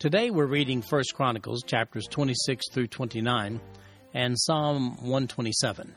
Today 0.00 0.30
we're 0.30 0.46
reading 0.46 0.80
1 0.80 1.02
Chronicles 1.14 1.62
chapters 1.62 2.06
26 2.08 2.70
through 2.72 2.86
29 2.86 3.60
and 4.14 4.40
Psalm 4.40 4.96
127. 5.02 5.94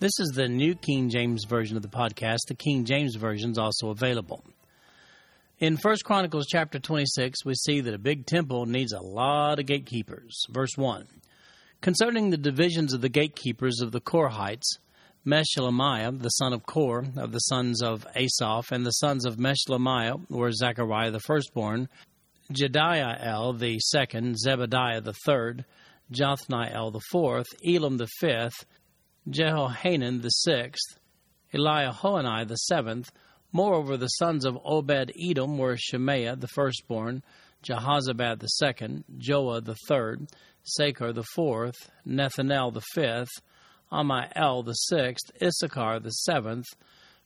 This 0.00 0.18
is 0.18 0.30
the 0.30 0.48
New 0.48 0.74
King 0.74 1.08
James 1.10 1.44
Version 1.44 1.76
of 1.76 1.82
the 1.84 1.88
podcast. 1.88 2.38
The 2.48 2.56
King 2.56 2.84
James 2.84 3.14
Version 3.14 3.52
is 3.52 3.56
also 3.56 3.90
available. 3.90 4.42
In 5.60 5.76
1 5.76 5.96
Chronicles 6.04 6.48
chapter 6.48 6.80
26, 6.80 7.44
we 7.44 7.54
see 7.54 7.80
that 7.82 7.94
a 7.94 7.98
big 7.98 8.26
temple 8.26 8.66
needs 8.66 8.92
a 8.92 9.00
lot 9.00 9.60
of 9.60 9.66
gatekeepers. 9.66 10.46
Verse 10.50 10.76
1 10.76 11.06
Concerning 11.80 12.30
the 12.30 12.36
divisions 12.36 12.94
of 12.94 13.00
the 13.00 13.08
gatekeepers 13.08 13.80
of 13.80 13.92
the 13.92 14.00
Korhites, 14.00 14.78
Meshelemiah, 15.24 16.20
the 16.20 16.30
son 16.30 16.52
of 16.52 16.66
Kor, 16.66 17.04
of 17.16 17.30
the 17.30 17.38
sons 17.38 17.80
of 17.80 18.08
Asaph, 18.16 18.72
and 18.72 18.84
the 18.84 18.90
sons 18.90 19.24
of 19.24 19.36
Meshelemiah 19.36 20.28
were 20.28 20.50
Zechariah 20.50 21.12
the 21.12 21.20
firstborn, 21.20 21.88
Jediael 22.52 23.58
the 23.58 23.78
second, 23.80 24.36
Zebadiah 24.36 25.02
the 25.02 25.14
third, 25.24 25.64
Jathniel 26.12 26.92
the 26.92 27.00
fourth, 27.10 27.46
Elam 27.66 27.96
the 27.96 28.06
fifth, 28.20 28.64
Jehohanan 29.28 30.22
the 30.22 30.30
sixth, 30.30 30.98
Eliehoenai 31.52 32.46
the 32.46 32.56
seventh. 32.56 33.10
Moreover, 33.52 33.96
the 33.96 34.06
sons 34.06 34.44
of 34.44 34.58
Obed 34.64 35.12
Edom 35.18 35.58
were 35.58 35.76
Shemaiah 35.76 36.36
the 36.36 36.46
firstborn, 36.48 37.24
Jehozabad 37.64 38.38
the 38.38 38.48
second, 38.48 39.04
Joah 39.18 39.64
the 39.64 39.76
third, 39.88 40.28
Sacar 40.78 41.12
the 41.12 41.24
fourth, 41.34 41.90
Nethanel 42.06 42.72
the 42.72 42.82
fifth, 42.94 43.40
Ammiel 43.90 44.64
the 44.64 44.74
sixth, 44.74 45.32
Issachar 45.42 45.98
the 46.00 46.10
seventh, 46.10 46.66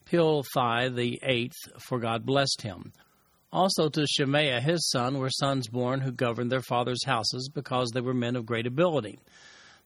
Peulthai 0.07 0.95
the 0.95 1.21
eighth, 1.23 1.59
for 1.79 1.99
God 1.99 2.25
blessed 2.25 2.63
him. 2.63 2.93
Also 3.53 3.89
to 3.89 4.07
Shemaiah 4.07 4.61
his 4.61 4.89
son 4.91 5.19
were 5.19 5.31
sons 5.31 5.67
born 5.69 6.01
who 6.01 6.13
governed 6.13 6.53
their 6.53 6.63
father's 6.63 7.05
houses, 7.05 7.51
because 7.53 7.91
they 7.91 8.01
were 8.01 8.15
men 8.15 8.37
of 8.37 8.47
great 8.47 8.67
ability. 8.67 9.19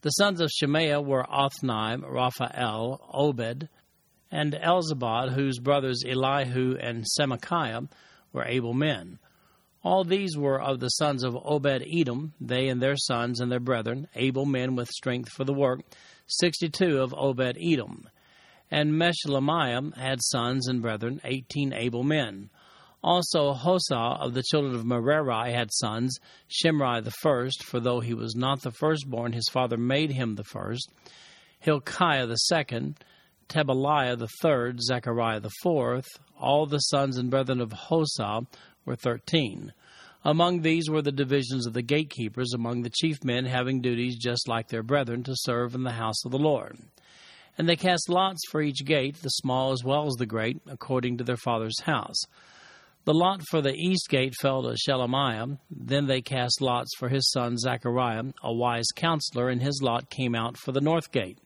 The 0.03 0.11
sons 0.11 0.41
of 0.43 0.51
Shemaiah 0.51 1.01
were 1.01 1.25
Othni, 1.25 2.03
Rephael, 2.03 3.01
Obed, 3.11 3.71
and 4.31 4.53
Elzabad, 4.53 5.33
whose 5.33 5.59
brothers 5.59 6.03
Elihu 6.07 6.77
and 6.79 7.07
Semachiah 7.19 7.89
were 8.33 8.45
able 8.45 8.75
men. 8.75 9.19
All 9.83 10.05
these 10.05 10.37
were 10.37 10.61
of 10.61 10.81
the 10.81 10.89
sons 10.89 11.25
of 11.25 11.37
Obed 11.37 11.87
Edom, 11.91 12.35
they 12.41 12.69
and 12.69 12.83
their 12.83 12.97
sons 12.97 13.41
and 13.41 13.51
their 13.51 13.61
brethren, 13.61 14.09
able 14.15 14.45
men 14.45 14.77
with 14.77 14.89
strength 14.89 15.31
for 15.31 15.45
the 15.45 15.55
work, 15.55 15.81
sixty 16.27 16.69
two 16.69 17.01
of 17.01 17.15
Obed 17.15 17.57
Edom. 17.63 18.09
And 18.71 18.93
Meshelemiah 18.93 19.97
had 19.97 20.23
sons 20.23 20.69
and 20.69 20.83
brethren, 20.83 21.21
eighteen 21.25 21.73
able 21.73 22.03
men. 22.03 22.51
Also 23.05 23.53
Hosah 23.53 24.19
of 24.19 24.33
the 24.33 24.43
children 24.43 24.75
of 24.75 24.87
Merari 24.87 25.53
had 25.53 25.71
sons, 25.71 26.19
Shimri 26.49 27.03
the 27.03 27.11
first, 27.11 27.63
for 27.63 27.79
though 27.79 28.01
he 28.01 28.15
was 28.15 28.35
not 28.35 28.63
the 28.63 28.71
firstborn, 28.71 29.35
his 29.35 29.47
father 29.53 29.77
made 29.77 30.11
him 30.11 30.37
the 30.37 30.43
first, 30.43 30.91
Hilkiah 31.59 32.27
the 32.27 32.37
second, 32.37 32.97
Tebaliah 33.47 34.17
the 34.17 34.31
third, 34.41 34.81
Zechariah 34.81 35.41
the 35.41 35.53
fourth. 35.63 36.07
All 36.41 36.65
the 36.65 36.79
sons 36.79 37.19
and 37.19 37.31
brethren 37.31 37.61
of 37.61 37.73
Hosah 37.73 38.47
were 38.87 38.97
thirteen. 38.97 39.75
Among 40.25 40.63
these 40.63 40.89
were 40.89 41.03
the 41.03 41.13
divisions 41.13 41.67
of 41.67 41.75
the 41.75 41.83
gatekeepers, 41.83 42.55
among 42.55 42.83
the 42.83 42.91
chief 42.91 43.23
men 43.23 43.45
having 43.45 43.83
duties 43.83 44.17
just 44.17 44.49
like 44.49 44.69
their 44.69 44.83
brethren 44.83 45.23
to 45.25 45.35
serve 45.37 45.75
in 45.75 45.83
the 45.83 45.91
house 45.91 46.25
of 46.25 46.31
the 46.31 46.39
Lord. 46.39 46.79
And 47.59 47.69
they 47.69 47.77
cast 47.77 48.09
lots 48.09 48.41
for 48.51 48.63
each 48.63 48.83
gate, 48.87 49.21
the 49.21 49.29
small 49.29 49.73
as 49.73 49.85
well 49.85 50.07
as 50.07 50.15
the 50.15 50.25
great, 50.25 50.63
according 50.67 51.19
to 51.19 51.25
their 51.25 51.37
father's 51.37 51.83
house. 51.83 52.17
The 53.05 53.13
lot 53.15 53.43
for 53.51 53.61
the 53.61 53.75
east 53.75 54.09
gate 54.09 54.35
fell 54.41 54.63
to 54.63 54.77
Shelemiah. 54.77 55.59
Then 55.71 56.07
they 56.07 56.23
cast 56.23 56.63
lots 56.63 56.91
for 56.97 57.11
his 57.11 57.31
son 57.31 57.59
Zechariah, 57.59 58.25
a 58.43 58.53
wise 58.53 58.89
counselor, 58.97 59.51
and 59.51 59.61
his 59.61 59.83
lot 59.83 60.09
came 60.09 60.35
out 60.35 60.57
for 60.57 60.73
the 60.73 60.81
north 60.81 61.13
gate. 61.13 61.39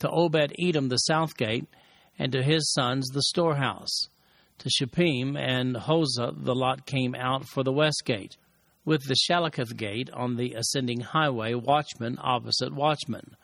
To 0.00 0.10
Obed 0.10 0.52
Edom 0.58 0.88
the 0.88 0.96
south 0.96 1.36
gate, 1.36 1.68
and 2.18 2.32
to 2.32 2.42
his 2.42 2.72
sons 2.72 3.06
the 3.08 3.22
storehouse 3.22 4.08
to 4.60 4.68
Shuppim 4.68 5.38
and 5.38 5.74
Hosah 5.74 6.34
the 6.36 6.54
lot 6.54 6.86
came 6.86 7.14
out 7.14 7.46
for 7.46 7.62
the 7.62 7.72
west 7.72 8.02
gate, 8.04 8.36
with 8.84 9.04
the 9.04 9.14
Shallecheth 9.14 9.76
gate 9.76 10.10
on 10.12 10.36
the 10.36 10.54
ascending 10.54 11.00
highway, 11.00 11.54
watchman 11.54 12.18
opposite 12.20 12.74
watchman. 12.74 13.36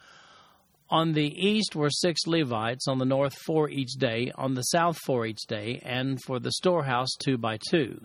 On 0.88 1.14
the 1.14 1.26
east 1.26 1.74
were 1.74 1.90
six 1.90 2.28
Levites, 2.28 2.86
on 2.86 2.98
the 2.98 3.04
north 3.04 3.36
four 3.44 3.68
each 3.68 3.94
day, 3.98 4.30
on 4.36 4.54
the 4.54 4.62
south 4.62 4.96
four 4.98 5.26
each 5.26 5.44
day, 5.48 5.80
and 5.84 6.22
for 6.22 6.38
the 6.38 6.52
storehouse 6.52 7.08
two 7.18 7.36
by 7.36 7.58
two. 7.70 8.00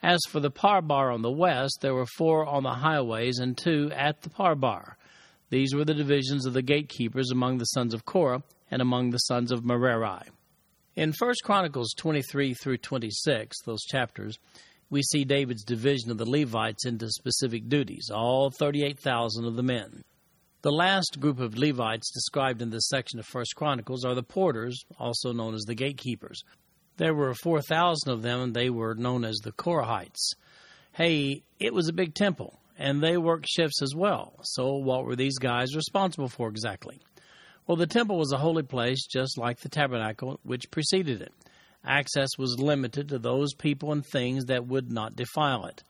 As 0.00 0.20
for 0.28 0.38
the 0.38 0.50
parbar 0.50 1.12
on 1.12 1.22
the 1.22 1.30
west, 1.30 1.78
there 1.80 1.94
were 1.94 2.06
four 2.06 2.46
on 2.46 2.62
the 2.62 2.74
highways 2.74 3.38
and 3.38 3.58
two 3.58 3.90
at 3.92 4.22
the 4.22 4.30
parbar. 4.30 4.96
These 5.50 5.74
were 5.74 5.84
the 5.84 5.94
divisions 5.94 6.46
of 6.46 6.52
the 6.52 6.62
gatekeepers 6.62 7.32
among 7.32 7.58
the 7.58 7.64
sons 7.64 7.94
of 7.94 8.04
Korah 8.04 8.44
and 8.70 8.80
among 8.80 9.10
the 9.10 9.18
sons 9.18 9.50
of 9.50 9.64
Merari. 9.64 10.28
In 10.94 11.12
1 11.18 11.34
Chronicles 11.42 11.94
23 11.96 12.54
through 12.54 12.78
26, 12.78 13.62
those 13.62 13.82
chapters, 13.82 14.38
we 14.88 15.02
see 15.02 15.24
David's 15.24 15.64
division 15.64 16.12
of 16.12 16.18
the 16.18 16.30
Levites 16.30 16.86
into 16.86 17.10
specific 17.10 17.68
duties, 17.68 18.08
all 18.14 18.50
38,000 18.50 19.44
of 19.44 19.56
the 19.56 19.62
men. 19.64 20.04
The 20.64 20.72
last 20.72 21.20
group 21.20 21.40
of 21.40 21.58
Levites 21.58 22.10
described 22.10 22.62
in 22.62 22.70
this 22.70 22.88
section 22.88 23.18
of 23.18 23.28
1 23.30 23.44
Chronicles 23.54 24.02
are 24.02 24.14
the 24.14 24.22
porters, 24.22 24.82
also 24.98 25.30
known 25.30 25.54
as 25.54 25.64
the 25.64 25.74
gatekeepers. 25.74 26.42
There 26.96 27.12
were 27.12 27.34
4,000 27.34 28.10
of 28.10 28.22
them, 28.22 28.40
and 28.40 28.54
they 28.54 28.70
were 28.70 28.94
known 28.94 29.26
as 29.26 29.36
the 29.44 29.52
Korhites. 29.52 30.32
Hey, 30.92 31.42
it 31.60 31.74
was 31.74 31.88
a 31.88 31.92
big 31.92 32.14
temple, 32.14 32.60
and 32.78 33.02
they 33.02 33.18
worked 33.18 33.46
shifts 33.46 33.82
as 33.82 33.94
well. 33.94 34.38
So, 34.42 34.76
what 34.76 35.04
were 35.04 35.16
these 35.16 35.36
guys 35.36 35.76
responsible 35.76 36.30
for 36.30 36.48
exactly? 36.48 36.98
Well, 37.66 37.76
the 37.76 37.86
temple 37.86 38.16
was 38.16 38.32
a 38.32 38.38
holy 38.38 38.62
place 38.62 39.06
just 39.06 39.36
like 39.36 39.58
the 39.58 39.68
tabernacle 39.68 40.40
which 40.44 40.70
preceded 40.70 41.20
it. 41.20 41.34
Access 41.84 42.38
was 42.38 42.58
limited 42.58 43.10
to 43.10 43.18
those 43.18 43.52
people 43.52 43.92
and 43.92 44.02
things 44.02 44.46
that 44.46 44.66
would 44.66 44.90
not 44.90 45.14
defile 45.14 45.66
it. 45.66 45.82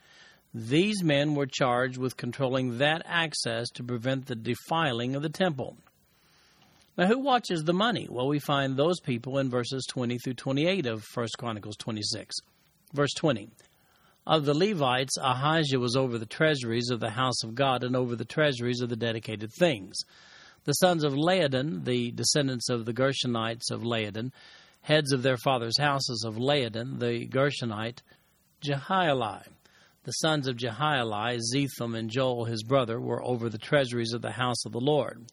These 0.57 1.03
men 1.03 1.35
were 1.35 1.47
charged 1.47 1.99
with 1.99 2.17
controlling 2.17 2.79
that 2.79 3.03
access 3.07 3.69
to 3.71 3.83
prevent 3.83 4.27
the 4.27 4.37
defiling 4.37 5.17
of 5.17 5.23
the 5.23 5.29
temple. 5.29 5.77
Now, 6.97 7.07
who 7.07 7.19
watches 7.19 7.65
the 7.65 7.73
money? 7.73 8.07
Well, 8.09 8.29
we 8.29 8.39
find 8.39 8.77
those 8.77 9.01
people 9.01 9.39
in 9.39 9.51
verses 9.51 9.85
20 9.91 10.17
through 10.19 10.35
28 10.35 10.87
of 10.87 11.05
1 11.13 11.27
Chronicles 11.37 11.77
26. 11.79 12.37
Verse 12.93 13.13
20 13.15 13.49
Of 14.29 14.45
the 14.45 14.55
Levites, 14.55 15.17
Ahijah 15.21 15.81
was 15.81 15.97
over 15.97 16.19
the 16.19 16.27
treasuries 16.27 16.91
of 16.91 17.01
the 17.01 17.11
house 17.11 17.43
of 17.43 17.57
God 17.57 17.83
and 17.83 17.97
over 17.97 18.15
the 18.15 18.25
treasuries 18.25 18.81
of 18.81 18.91
the 18.91 18.97
dedicated 18.97 19.51
things. 19.59 19.99
The 20.67 20.75
sons 20.75 21.03
of 21.03 21.15
Laadan, 21.15 21.85
the 21.85 22.13
descendants 22.13 22.71
of 22.71 22.85
the 22.85 22.95
Gershonites 22.95 23.73
of 23.73 23.83
Laadan, 23.83 24.31
heads 24.83 25.13
of 25.13 25.25
their 25.25 25.37
fathers' 25.37 25.79
houses 25.79 26.23
of 26.25 26.37
Laadan, 26.37 27.01
the 27.01 27.27
Gershonite, 27.27 28.03
Jehieli. 28.65 29.43
The 30.05 30.13
sons 30.13 30.47
of 30.47 30.59
Jehieli, 30.59 31.41
Zetham 31.41 31.97
and 31.97 32.11
Joel 32.11 32.45
his 32.45 32.63
brother, 32.63 33.01
were 33.01 33.25
over 33.25 33.49
the 33.49 33.57
treasuries 33.57 34.13
of 34.13 34.21
the 34.21 34.33
house 34.33 34.67
of 34.67 34.73
the 34.73 34.81
Lord. 34.81 35.25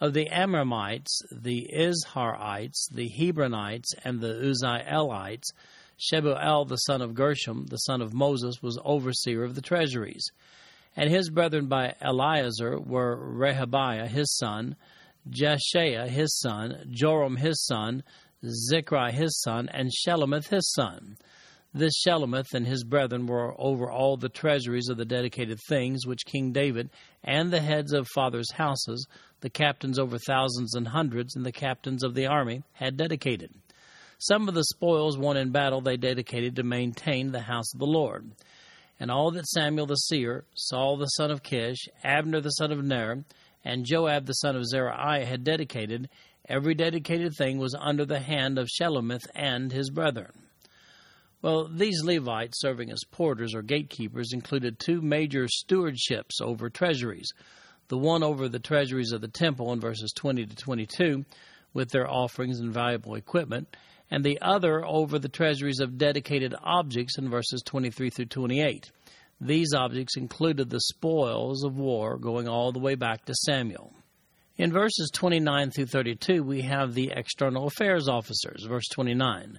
Of 0.00 0.12
the 0.12 0.26
Amramites, 0.26 1.22
the 1.30 1.70
Izharites, 1.74 2.90
the 2.92 3.08
Hebronites, 3.08 3.94
and 4.04 4.20
the 4.20 4.34
Uzzielites, 4.34 5.50
Shebuel 5.98 6.68
the 6.68 6.76
son 6.76 7.00
of 7.00 7.14
Gershom, 7.14 7.64
the 7.70 7.78
son 7.78 8.02
of 8.02 8.12
Moses, 8.12 8.60
was 8.60 8.78
overseer 8.84 9.44
of 9.44 9.54
the 9.54 9.62
treasuries. 9.62 10.30
And 10.94 11.08
his 11.08 11.30
brethren 11.30 11.68
by 11.68 11.94
Eleazar 12.02 12.78
were 12.78 13.16
Rehabiah 13.16 14.08
his 14.08 14.36
son, 14.36 14.76
Jeshaiah 15.30 16.08
his 16.08 16.38
son, 16.38 16.86
Joram 16.90 17.36
his 17.36 17.64
son, 17.64 18.02
Zichri 18.44 19.12
his 19.12 19.40
son, 19.40 19.70
and 19.70 19.90
Shelomith 19.90 20.48
his 20.48 20.70
son. 20.72 21.16
This 21.74 21.94
Shelomith 22.06 22.52
and 22.52 22.66
his 22.66 22.84
brethren 22.84 23.26
were 23.26 23.58
over 23.58 23.90
all 23.90 24.18
the 24.18 24.28
treasuries 24.28 24.90
of 24.90 24.98
the 24.98 25.06
dedicated 25.06 25.58
things 25.68 26.06
which 26.06 26.26
King 26.26 26.52
David 26.52 26.90
and 27.24 27.50
the 27.50 27.62
heads 27.62 27.94
of 27.94 28.06
fathers' 28.14 28.52
houses, 28.52 29.06
the 29.40 29.48
captains 29.48 29.98
over 29.98 30.18
thousands 30.18 30.74
and 30.74 30.88
hundreds, 30.88 31.34
and 31.34 31.46
the 31.46 31.50
captains 31.50 32.04
of 32.04 32.14
the 32.14 32.26
army 32.26 32.62
had 32.74 32.98
dedicated. 32.98 33.54
Some 34.18 34.48
of 34.48 34.54
the 34.54 34.64
spoils 34.64 35.16
won 35.16 35.38
in 35.38 35.50
battle 35.50 35.80
they 35.80 35.96
dedicated 35.96 36.56
to 36.56 36.62
maintain 36.62 37.32
the 37.32 37.40
house 37.40 37.72
of 37.72 37.80
the 37.80 37.86
Lord. 37.86 38.32
and 39.00 39.10
all 39.10 39.30
that 39.30 39.48
Samuel 39.48 39.86
the 39.86 39.96
seer, 39.96 40.44
Saul 40.54 40.98
the 40.98 41.06
son 41.06 41.30
of 41.30 41.42
Kish, 41.42 41.88
Abner 42.04 42.42
the 42.42 42.50
son 42.50 42.70
of 42.70 42.84
Ner, 42.84 43.24
and 43.64 43.86
Joab 43.86 44.26
the 44.26 44.34
son 44.34 44.56
of 44.56 44.66
Zeruiah 44.66 45.24
had 45.24 45.42
dedicated, 45.42 46.10
every 46.46 46.74
dedicated 46.74 47.34
thing 47.34 47.56
was 47.56 47.74
under 47.74 48.04
the 48.04 48.20
hand 48.20 48.58
of 48.58 48.68
Shelomith 48.68 49.26
and 49.34 49.72
his 49.72 49.88
brethren. 49.88 50.32
Well, 51.42 51.66
these 51.66 52.04
Levites 52.04 52.60
serving 52.60 52.92
as 52.92 53.02
porters 53.10 53.52
or 53.52 53.62
gatekeepers 53.62 54.32
included 54.32 54.78
two 54.78 55.02
major 55.02 55.46
stewardships 55.46 56.40
over 56.40 56.70
treasuries. 56.70 57.32
The 57.88 57.98
one 57.98 58.22
over 58.22 58.48
the 58.48 58.60
treasuries 58.60 59.10
of 59.10 59.20
the 59.20 59.28
temple 59.28 59.72
in 59.72 59.80
verses 59.80 60.12
20 60.14 60.46
to 60.46 60.54
22, 60.56 61.24
with 61.74 61.90
their 61.90 62.08
offerings 62.08 62.60
and 62.60 62.72
valuable 62.72 63.16
equipment, 63.16 63.76
and 64.08 64.22
the 64.22 64.40
other 64.40 64.84
over 64.86 65.18
the 65.18 65.28
treasuries 65.28 65.80
of 65.80 65.98
dedicated 65.98 66.54
objects 66.62 67.18
in 67.18 67.28
verses 67.28 67.60
23 67.66 68.10
through 68.10 68.26
28. 68.26 68.92
These 69.40 69.74
objects 69.74 70.16
included 70.16 70.70
the 70.70 70.80
spoils 70.80 71.64
of 71.64 71.76
war 71.76 72.18
going 72.18 72.46
all 72.46 72.70
the 72.70 72.78
way 72.78 72.94
back 72.94 73.24
to 73.24 73.34
Samuel. 73.34 73.92
In 74.58 74.70
verses 74.70 75.10
29 75.12 75.72
through 75.72 75.86
32, 75.86 76.44
we 76.44 76.62
have 76.62 76.94
the 76.94 77.10
external 77.16 77.66
affairs 77.66 78.06
officers. 78.06 78.64
Verse 78.68 78.86
29 78.92 79.58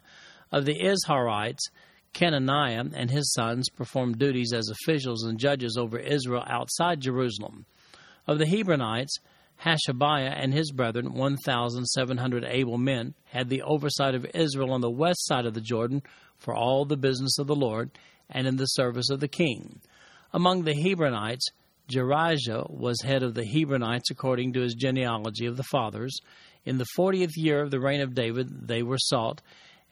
Of 0.53 0.65
the 0.65 0.79
Izharites, 0.79 1.71
Chenaniah 2.13 2.85
and 2.93 3.09
his 3.09 3.33
sons 3.33 3.69
performed 3.69 4.19
duties 4.19 4.53
as 4.53 4.69
officials 4.69 5.23
and 5.23 5.39
judges 5.39 5.77
over 5.77 5.97
Israel 5.97 6.43
outside 6.45 7.01
Jerusalem. 7.01 7.65
Of 8.27 8.37
the 8.37 8.45
Hebronites, 8.45 9.17
Hashabiah 9.63 10.35
and 10.37 10.53
his 10.53 10.71
brethren, 10.71 11.13
1,700 11.13 12.45
able 12.45 12.77
men, 12.77 13.15
had 13.25 13.49
the 13.49 13.63
oversight 13.63 14.13
of 14.13 14.27
Israel 14.35 14.71
on 14.71 14.81
the 14.81 14.91
west 14.91 15.25
side 15.25 15.47
of 15.47 15.55
the 15.55 15.61
Jordan 15.61 16.03
for 16.37 16.53
all 16.53 16.85
the 16.85 16.97
business 16.97 17.39
of 17.39 17.47
the 17.47 17.55
Lord 17.55 17.89
and 18.29 18.45
in 18.45 18.57
the 18.57 18.67
service 18.67 19.09
of 19.09 19.21
the 19.21 19.27
king. 19.27 19.81
Among 20.31 20.63
the 20.63 20.75
Hebronites, 20.75 21.47
Jerijah 21.89 22.69
was 22.69 23.01
head 23.01 23.23
of 23.23 23.33
the 23.33 23.43
Hebronites 23.43 24.11
according 24.11 24.53
to 24.53 24.61
his 24.61 24.75
genealogy 24.75 25.47
of 25.47 25.57
the 25.57 25.63
fathers. 25.63 26.15
In 26.63 26.77
the 26.77 26.85
fortieth 26.95 27.35
year 27.35 27.61
of 27.63 27.71
the 27.71 27.79
reign 27.79 28.01
of 28.01 28.13
David, 28.13 28.67
they 28.67 28.83
were 28.83 28.99
sought, 28.99 29.41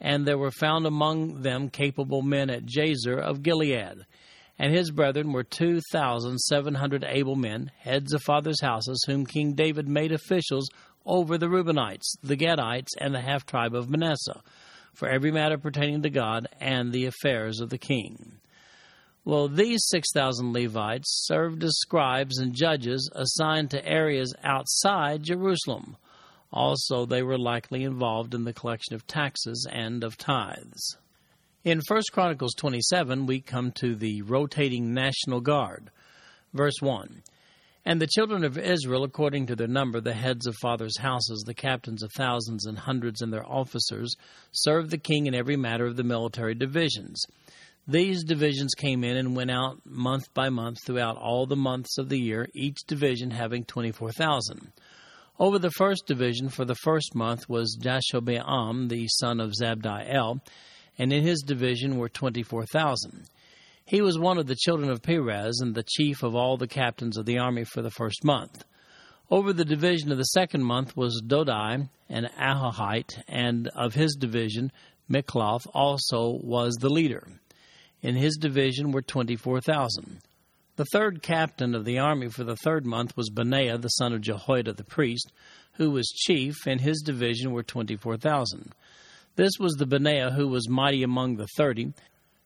and 0.02 0.26
there 0.26 0.36
were 0.36 0.50
found 0.50 0.84
among 0.84 1.40
them 1.40 1.70
capable 1.70 2.20
men 2.20 2.50
at 2.50 2.66
Jazer 2.66 3.18
of 3.18 3.42
Gilead 3.42 4.04
and 4.58 4.72
his 4.72 4.92
brethren 4.92 5.32
were 5.32 5.42
two 5.42 5.80
thousand 5.90 6.38
seven 6.38 6.74
hundred 6.74 7.04
able 7.04 7.36
men, 7.36 7.70
heads 7.80 8.12
of 8.12 8.22
fathers' 8.22 8.60
houses, 8.60 9.02
whom 9.08 9.26
King 9.26 9.54
David 9.54 9.88
made 9.88 10.12
officials 10.12 10.68
over 11.04 11.36
the 11.36 11.48
Reubenites, 11.48 12.16
the 12.22 12.36
Gadites, 12.36 12.94
and 12.98 13.12
the 13.12 13.20
half 13.20 13.44
tribe 13.44 13.74
of 13.74 13.90
Manasseh, 13.90 14.40
for 14.94 15.08
every 15.08 15.32
matter 15.32 15.58
pertaining 15.58 16.02
to 16.02 16.10
God 16.10 16.46
and 16.60 16.92
the 16.92 17.06
affairs 17.06 17.60
of 17.60 17.70
the 17.70 17.78
king. 17.78 18.38
Well, 19.24 19.48
these 19.48 19.80
6,000 19.88 20.52
Levites 20.52 21.24
served 21.26 21.64
as 21.64 21.78
scribes 21.78 22.38
and 22.38 22.54
judges 22.54 23.10
assigned 23.14 23.70
to 23.70 23.84
areas 23.84 24.34
outside 24.44 25.22
Jerusalem. 25.22 25.96
Also, 26.52 27.06
they 27.06 27.22
were 27.22 27.38
likely 27.38 27.82
involved 27.82 28.34
in 28.34 28.44
the 28.44 28.52
collection 28.52 28.94
of 28.94 29.06
taxes 29.06 29.66
and 29.70 30.04
of 30.04 30.18
tithes. 30.18 30.96
In 31.64 31.80
1 31.86 32.02
Chronicles 32.12 32.54
27, 32.54 33.26
we 33.26 33.40
come 33.40 33.72
to 33.72 33.94
the 33.94 34.22
rotating 34.22 34.92
National 34.92 35.40
Guard. 35.40 35.90
Verse 36.52 36.74
1 36.80 37.22
And 37.84 38.00
the 38.00 38.08
children 38.08 38.44
of 38.44 38.58
Israel, 38.58 39.04
according 39.04 39.46
to 39.46 39.56
their 39.56 39.68
number, 39.68 40.00
the 40.00 40.12
heads 40.12 40.46
of 40.46 40.56
fathers' 40.60 40.98
houses, 40.98 41.44
the 41.46 41.54
captains 41.54 42.02
of 42.02 42.10
thousands 42.16 42.66
and 42.66 42.78
hundreds, 42.78 43.22
and 43.22 43.32
their 43.32 43.46
officers, 43.46 44.16
served 44.50 44.90
the 44.90 44.98
king 44.98 45.26
in 45.26 45.34
every 45.34 45.56
matter 45.56 45.86
of 45.86 45.96
the 45.96 46.02
military 46.02 46.54
divisions. 46.54 47.24
These 47.86 48.24
divisions 48.24 48.74
came 48.74 49.02
in 49.02 49.16
and 49.16 49.34
went 49.34 49.50
out 49.50 49.80
month 49.84 50.34
by 50.34 50.50
month 50.50 50.78
throughout 50.84 51.16
all 51.16 51.46
the 51.46 51.56
months 51.56 51.96
of 51.96 52.08
the 52.08 52.18
year, 52.18 52.48
each 52.54 52.78
division 52.86 53.30
having 53.30 53.64
24,000. 53.64 54.72
Over 55.42 55.58
the 55.58 55.72
first 55.72 56.06
division 56.06 56.50
for 56.50 56.64
the 56.64 56.76
first 56.76 57.16
month 57.16 57.48
was 57.48 57.76
Jashobeam, 57.76 58.88
the 58.88 59.08
son 59.08 59.40
of 59.40 59.54
Zabdiel 59.60 60.40
and 60.96 61.12
in 61.12 61.24
his 61.24 61.40
division 61.40 61.96
were 61.96 62.08
24,000. 62.08 63.24
He 63.84 64.00
was 64.00 64.20
one 64.20 64.38
of 64.38 64.46
the 64.46 64.54
children 64.54 64.88
of 64.88 65.02
Perez 65.02 65.58
and 65.60 65.74
the 65.74 65.82
chief 65.82 66.22
of 66.22 66.36
all 66.36 66.56
the 66.56 66.68
captains 66.68 67.16
of 67.18 67.26
the 67.26 67.38
army 67.38 67.64
for 67.64 67.82
the 67.82 67.90
first 67.90 68.22
month. 68.22 68.62
Over 69.32 69.52
the 69.52 69.64
division 69.64 70.12
of 70.12 70.18
the 70.18 70.26
second 70.26 70.62
month 70.62 70.96
was 70.96 71.20
Dodai, 71.26 71.88
an 72.08 72.28
Ahohite, 72.38 73.20
and 73.26 73.66
of 73.74 73.94
his 73.94 74.14
division, 74.14 74.70
Mikloth 75.10 75.66
also 75.74 76.38
was 76.40 76.76
the 76.76 76.88
leader. 76.88 77.26
In 78.00 78.14
his 78.14 78.36
division 78.36 78.92
were 78.92 79.02
24,000. 79.02 80.20
The 80.76 80.86
third 80.86 81.22
captain 81.22 81.74
of 81.74 81.84
the 81.84 81.98
army 81.98 82.28
for 82.28 82.44
the 82.44 82.56
third 82.56 82.86
month 82.86 83.14
was 83.14 83.28
Benaiah, 83.28 83.76
the 83.76 83.88
son 83.88 84.14
of 84.14 84.22
Jehoiada 84.22 84.72
the 84.72 84.84
priest, 84.84 85.30
who 85.74 85.90
was 85.90 86.08
chief, 86.08 86.66
and 86.66 86.80
his 86.80 87.02
division 87.02 87.52
were 87.52 87.62
24,000. 87.62 88.72
This 89.36 89.52
was 89.58 89.74
the 89.74 89.86
Benaiah 89.86 90.30
who 90.30 90.48
was 90.48 90.70
mighty 90.70 91.02
among 91.02 91.36
the 91.36 91.46
thirty, 91.56 91.92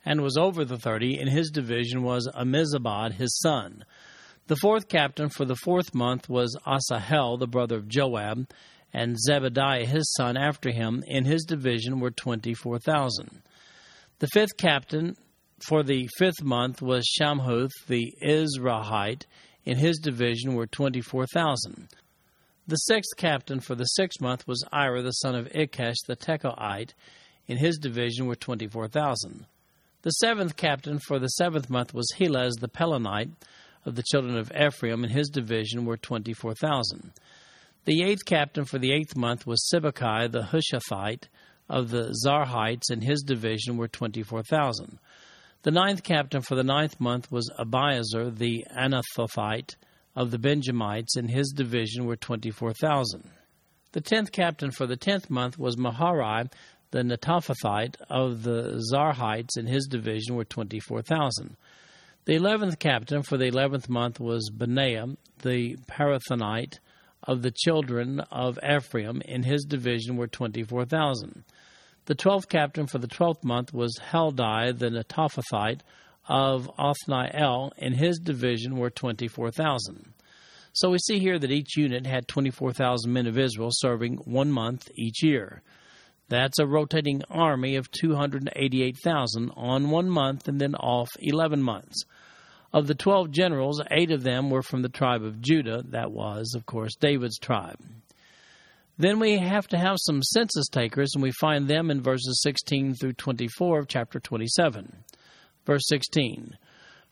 and 0.05 0.23
was 0.23 0.37
over 0.37 0.65
the 0.65 0.79
thirty, 0.79 1.19
and 1.19 1.29
his 1.29 1.51
division 1.51 2.03
was 2.03 2.29
Ammizabad 2.35 3.13
his 3.13 3.39
son. 3.41 3.85
The 4.49 4.57
fourth 4.57 4.89
captain 4.89 5.29
for 5.29 5.45
the 5.45 5.57
fourth 5.57 5.95
month 5.95 6.29
was 6.29 6.57
Asahel, 6.67 7.37
the 7.37 7.49
brother 7.49 7.77
of 7.77 7.89
Joab, 7.89 8.49
and 8.93 9.17
Zebadiah 9.17 9.87
his 9.87 10.13
son 10.15 10.37
after 10.37 10.71
him. 10.71 11.03
In 11.07 11.25
his 11.25 11.45
division 11.45 12.01
were 12.01 12.13
twenty 12.13 12.55
four 12.55 12.79
thousand. 12.79 13.43
The 14.21 14.29
fifth 14.29 14.57
captain 14.57 15.17
for 15.61 15.83
the 15.83 16.09
fifth 16.19 16.43
month 16.43 16.83
was 16.83 17.07
Shamhuth 17.21 17.71
the 17.87 18.15
Izrahite. 18.23 19.23
In 19.65 19.79
his 19.79 19.99
division 19.99 20.55
were 20.55 20.67
twenty 20.67 21.01
four 21.01 21.27
thousand. 21.27 21.89
The 22.69 22.77
sixth 22.77 23.17
captain 23.17 23.61
for 23.61 23.77
the 23.77 23.85
sixth 23.85 24.21
month 24.21 24.47
was 24.49 24.65
Ira, 24.73 25.01
the 25.01 25.13
son 25.13 25.37
of 25.37 25.47
Ikkesh 25.51 25.95
the 26.09 26.17
Tekoite. 26.17 26.95
In 27.47 27.59
his 27.59 27.79
division 27.79 28.27
were 28.27 28.35
24,000. 28.35 29.47
The 30.03 30.11
seventh 30.11 30.57
captain 30.57 30.99
for 30.99 31.21
the 31.21 31.29
seventh 31.29 31.71
month 31.71 31.95
was 31.95 32.13
Helez 32.19 32.59
the 32.59 32.69
Pelonite 32.69 33.31
of 33.85 33.95
the 33.95 34.03
children 34.03 34.37
of 34.37 34.51
Ephraim. 34.51 35.05
In 35.05 35.11
his 35.11 35.29
division 35.29 35.85
were 35.85 35.97
24,000. 35.97 37.13
The 37.85 38.03
eighth 38.03 38.25
captain 38.25 38.65
for 38.65 38.79
the 38.79 38.93
eighth 38.93 39.15
month 39.15 39.47
was 39.47 39.65
Sibbechai 39.73 40.33
the 40.33 40.43
Hushathite 40.43 41.29
of 41.69 41.91
the 41.91 42.13
Zarhites. 42.25 42.91
In 42.91 43.01
his 43.01 43.23
division 43.23 43.77
were 43.77 43.87
24,000. 43.87 44.99
The 45.67 45.73
ninth 45.73 46.05
captain 46.05 46.43
for 46.43 46.55
the 46.55 46.63
ninth 46.63 47.01
month 47.01 47.33
was 47.33 47.51
Abiezer 47.59 48.31
the 48.31 48.65
Anathothite 48.71 49.75
of 50.15 50.31
the 50.31 50.39
Benjamites 50.39 51.17
and 51.17 51.29
his 51.29 51.49
division 51.49 52.07
were 52.07 52.15
24,000. 52.15 53.29
The 53.91 54.01
tenth 54.01 54.31
captain 54.31 54.71
for 54.71 54.87
the 54.87 54.97
tenth 54.97 55.29
month 55.29 55.59
was 55.59 55.75
Maharai, 55.75 56.53
the 56.93 57.03
Netophathite 57.03 57.97
of 58.09 58.45
the 58.45 58.81
Zarhites 58.93 59.57
and 59.57 59.69
his 59.69 59.89
division 59.89 60.37
were 60.37 60.45
24,000. 60.45 61.57
The 62.27 62.35
eleventh 62.37 62.79
captain 62.79 63.25
for 63.25 63.37
the 63.37 63.47
eleventh 63.47 63.89
month 63.89 64.21
was 64.21 64.51
Benaiah, 64.51 65.17
the 65.43 65.79
Pirathonite 65.89 66.79
of 67.25 67.43
the 67.43 67.51
children 67.51 68.21
of 68.31 68.57
Ephraim 68.63 69.21
and 69.27 69.45
his 69.45 69.65
division 69.65 70.17
were 70.17 70.29
24,000. 70.29 71.43
The 72.07 72.15
twelfth 72.15 72.49
captain 72.49 72.87
for 72.87 72.99
the 72.99 73.09
twelfth 73.09 73.43
month 73.43 73.75
was 73.75 73.99
Heldai, 73.99 74.79
the 74.79 74.91
Netophathite 74.91 75.81
of 76.29 76.71
Othniel 76.79 77.73
and 77.79 77.97
his 77.97 78.19
division 78.19 78.77
were 78.77 78.91
24,000. 78.91 80.13
So 80.73 80.91
we 80.91 80.99
see 80.99 81.19
here 81.19 81.39
that 81.39 81.51
each 81.51 81.77
unit 81.77 82.07
had 82.07 82.29
24,000 82.29 83.13
men 83.13 83.27
of 83.27 83.39
Israel 83.39 83.71
serving 83.73 84.19
one 84.19 84.53
month 84.53 84.89
each 84.95 85.23
year. 85.25 85.63
That's 86.29 86.61
a 86.61 86.67
rotating 86.67 87.23
army 87.29 87.75
of 87.75 87.91
288,000 87.91 89.51
on 89.57 89.91
one 89.91 90.09
month 90.09 90.47
and 90.47 90.61
then 90.61 90.77
off 90.77 91.09
11 91.19 91.61
months. 91.61 92.05
Of 92.73 92.87
the 92.87 92.95
12 92.95 93.31
generals, 93.31 93.83
eight 93.91 94.13
of 94.13 94.23
them 94.23 94.51
were 94.51 94.63
from 94.63 94.83
the 94.83 94.89
tribe 94.89 95.25
of 95.25 95.41
Judah. 95.41 95.83
That 95.89 96.13
was, 96.13 96.55
of 96.55 96.67
course, 96.67 96.95
David's 96.95 97.39
tribe. 97.39 97.79
Then 98.99 99.19
we 99.19 99.39
have 99.39 99.69
to 99.69 99.79
have 99.79 99.97
some 100.01 100.23
census 100.23 100.69
takers, 100.69 101.13
and 101.15 101.23
we 101.23 101.31
find 101.33 101.69
them 101.69 101.91
in 101.91 102.01
verses 102.01 102.41
16 102.43 102.95
through 102.95 103.13
24 103.13 103.81
of 103.81 103.89
chapter 103.89 104.19
27. 104.19 105.05
Verse 105.67 105.87
16 105.89 106.57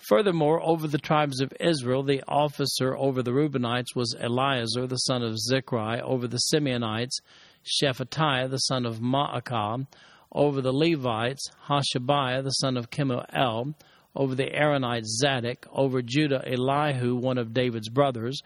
Furthermore, 0.08 0.62
over 0.62 0.86
the 0.86 0.98
tribes 0.98 1.40
of 1.40 1.52
Israel, 1.60 2.02
the 2.02 2.22
officer 2.28 2.96
over 2.96 3.22
the 3.22 3.32
Reubenites 3.32 3.94
was 3.94 4.14
Eliezer, 4.20 4.86
the 4.86 4.96
son 4.96 5.22
of 5.22 5.36
Zichri, 5.50 6.00
over 6.02 6.28
the 6.28 6.40
Simeonites, 6.52 7.20
Shephatiah, 7.64 8.50
the 8.50 8.58
son 8.58 8.84
of 8.84 8.98
Maachah, 8.98 9.86
over 10.32 10.60
the 10.60 10.72
Levites, 10.72 11.50
Hashabiah, 11.68 12.42
the 12.42 12.50
son 12.50 12.76
of 12.76 12.90
Kemuel, 12.90 13.74
over 14.14 14.34
the 14.34 14.50
Aaronites, 14.54 15.06
Zadok, 15.06 15.66
over 15.72 16.02
Judah, 16.02 16.42
Elihu, 16.46 17.16
one 17.16 17.38
of 17.38 17.54
David's 17.54 17.88
brothers, 17.88 18.42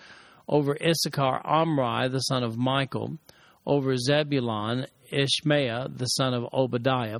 over 0.48 0.76
Issachar, 0.82 1.46
Omri, 1.46 2.08
the 2.08 2.20
son 2.20 2.42
of 2.42 2.56
Michael, 2.56 3.18
over 3.66 3.96
Zebulun, 3.96 4.86
Ishmaiah, 5.12 5.96
the 5.96 6.06
son 6.06 6.34
of 6.34 6.46
Obadiah, 6.52 7.18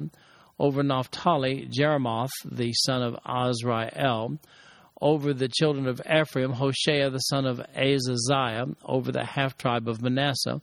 Over 0.59 0.83
Naphtali, 0.83 1.69
Jerimoth, 1.69 2.31
the 2.45 2.73
son 2.73 3.03
of 3.03 3.17
Azriel. 3.25 4.39
Over 5.01 5.33
the 5.33 5.49
children 5.49 5.87
of 5.87 6.01
Ephraim, 6.11 6.53
Hoshea, 6.53 7.09
the 7.11 7.19
son 7.19 7.47
of 7.47 7.61
Azaziah. 7.77 8.75
Over 8.85 9.13
the 9.13 9.25
half 9.25 9.57
tribe 9.57 9.89
of 9.89 10.03
Manasseh, 10.03 10.61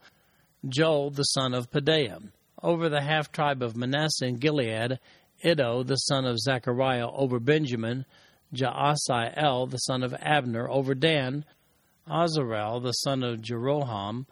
Joel, 0.68 1.12
the 1.12 1.24
son 1.24 1.54
of 1.54 1.72
Pedaiah. 1.72 2.22
Over 2.62 2.90
the 2.90 3.02
half 3.02 3.32
tribe 3.32 3.62
of 3.62 3.78
Manasseh 3.78 4.26
in 4.26 4.36
Gilead, 4.36 5.00
Iddo, 5.44 5.84
the 5.84 5.96
son 5.96 6.26
of 6.26 6.40
Zechariah. 6.40 7.10
Over 7.10 7.40
Benjamin, 7.40 8.06
Jaasiel, 8.54 9.70
the 9.70 9.78
son 9.78 10.04
of 10.04 10.14
Abner. 10.16 10.70
Over 10.70 10.94
Dan, 10.96 11.46
Azarel, 12.08 12.82
the 12.82 12.92
son 12.92 13.24
of 13.24 13.42
Jeroham. 13.42 14.26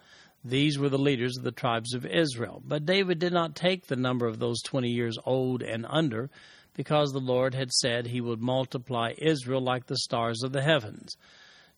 These 0.46 0.78
were 0.78 0.90
the 0.90 0.98
leaders 0.98 1.38
of 1.38 1.44
the 1.44 1.52
tribes 1.52 1.94
of 1.94 2.06
Israel. 2.06 2.62
But 2.66 2.86
David 2.86 3.20
did 3.20 3.34
not 3.34 3.56
take 3.56 3.88
the 3.88 3.96
number 3.96 4.28
of 4.28 4.40
those 4.40 4.62
twenty 4.62 4.90
years 4.90 5.18
old 5.26 5.62
and 5.64 5.86
under, 5.90 6.30
because 6.76 7.12
the 7.12 7.20
Lord 7.20 7.54
had 7.54 7.72
said 7.72 8.08
he 8.08 8.22
would 8.22 8.42
multiply 8.42 9.14
Israel 9.18 9.62
like 9.62 9.88
the 9.88 9.98
stars 9.98 10.44
of 10.44 10.52
the 10.52 10.62
heavens. 10.62 11.16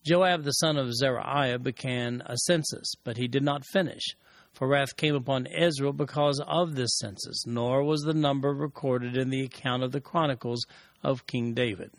Joab 0.05 0.43
the 0.43 0.51
son 0.51 0.77
of 0.77 0.93
Zeruiah 0.93 1.59
began 1.59 2.21
a 2.25 2.37
census, 2.37 2.93
but 3.03 3.17
he 3.17 3.27
did 3.27 3.43
not 3.43 3.65
finish. 3.65 4.15
For 4.53 4.67
wrath 4.67 4.95
came 4.95 5.15
upon 5.15 5.47
Israel 5.47 5.93
because 5.93 6.41
of 6.47 6.75
this 6.75 6.97
census, 6.97 7.45
nor 7.45 7.83
was 7.83 8.01
the 8.01 8.13
number 8.13 8.53
recorded 8.53 9.17
in 9.17 9.29
the 9.29 9.43
account 9.43 9.83
of 9.83 9.91
the 9.91 10.01
Chronicles 10.01 10.65
of 11.03 11.27
King 11.27 11.53
David. 11.53 11.91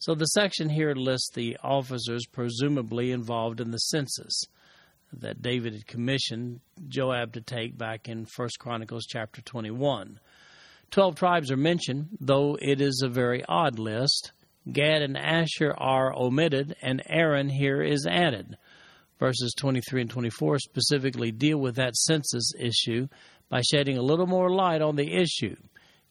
So 0.00 0.14
the 0.14 0.26
section 0.26 0.68
here 0.68 0.94
lists 0.94 1.30
the 1.34 1.56
officers 1.62 2.24
presumably 2.30 3.10
involved 3.10 3.60
in 3.60 3.72
the 3.72 3.78
census 3.78 4.44
that 5.12 5.42
David 5.42 5.72
had 5.72 5.86
commissioned 5.86 6.60
Joab 6.86 7.32
to 7.32 7.40
take 7.40 7.76
back 7.76 8.08
in 8.08 8.26
1 8.36 8.48
Chronicles 8.60 9.06
chapter 9.06 9.42
21. 9.42 10.20
Twelve 10.90 11.16
tribes 11.16 11.50
are 11.50 11.56
mentioned, 11.56 12.08
though 12.20 12.56
it 12.60 12.80
is 12.80 13.02
a 13.04 13.08
very 13.08 13.44
odd 13.46 13.78
list. 13.78 14.32
Gad 14.70 15.02
and 15.02 15.18
Asher 15.18 15.74
are 15.76 16.14
omitted, 16.14 16.76
and 16.80 17.02
Aaron 17.06 17.48
here 17.48 17.82
is 17.82 18.06
added. 18.06 18.56
Verses 19.18 19.52
23 19.58 20.02
and 20.02 20.10
24 20.10 20.60
specifically 20.60 21.32
deal 21.32 21.58
with 21.58 21.74
that 21.74 21.96
census 21.96 22.52
issue 22.58 23.08
by 23.48 23.62
shedding 23.62 23.98
a 23.98 24.02
little 24.02 24.26
more 24.26 24.50
light 24.50 24.80
on 24.80 24.96
the 24.96 25.12
issue, 25.12 25.56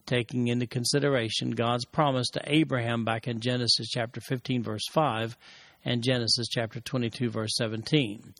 taking 0.08 0.48
into 0.48 0.66
consideration 0.66 1.52
God's 1.52 1.86
promise 1.86 2.30
to 2.30 2.42
Abraham 2.46 3.06
back 3.06 3.28
in 3.28 3.40
Genesis 3.40 3.90
chapter 3.90 4.20
15, 4.22 4.64
verse 4.64 4.88
5, 4.92 5.38
and 5.86 6.02
Genesis 6.02 6.48
chapter 6.50 6.80
22, 6.80 7.30
verse 7.30 7.56
17. 7.58 8.34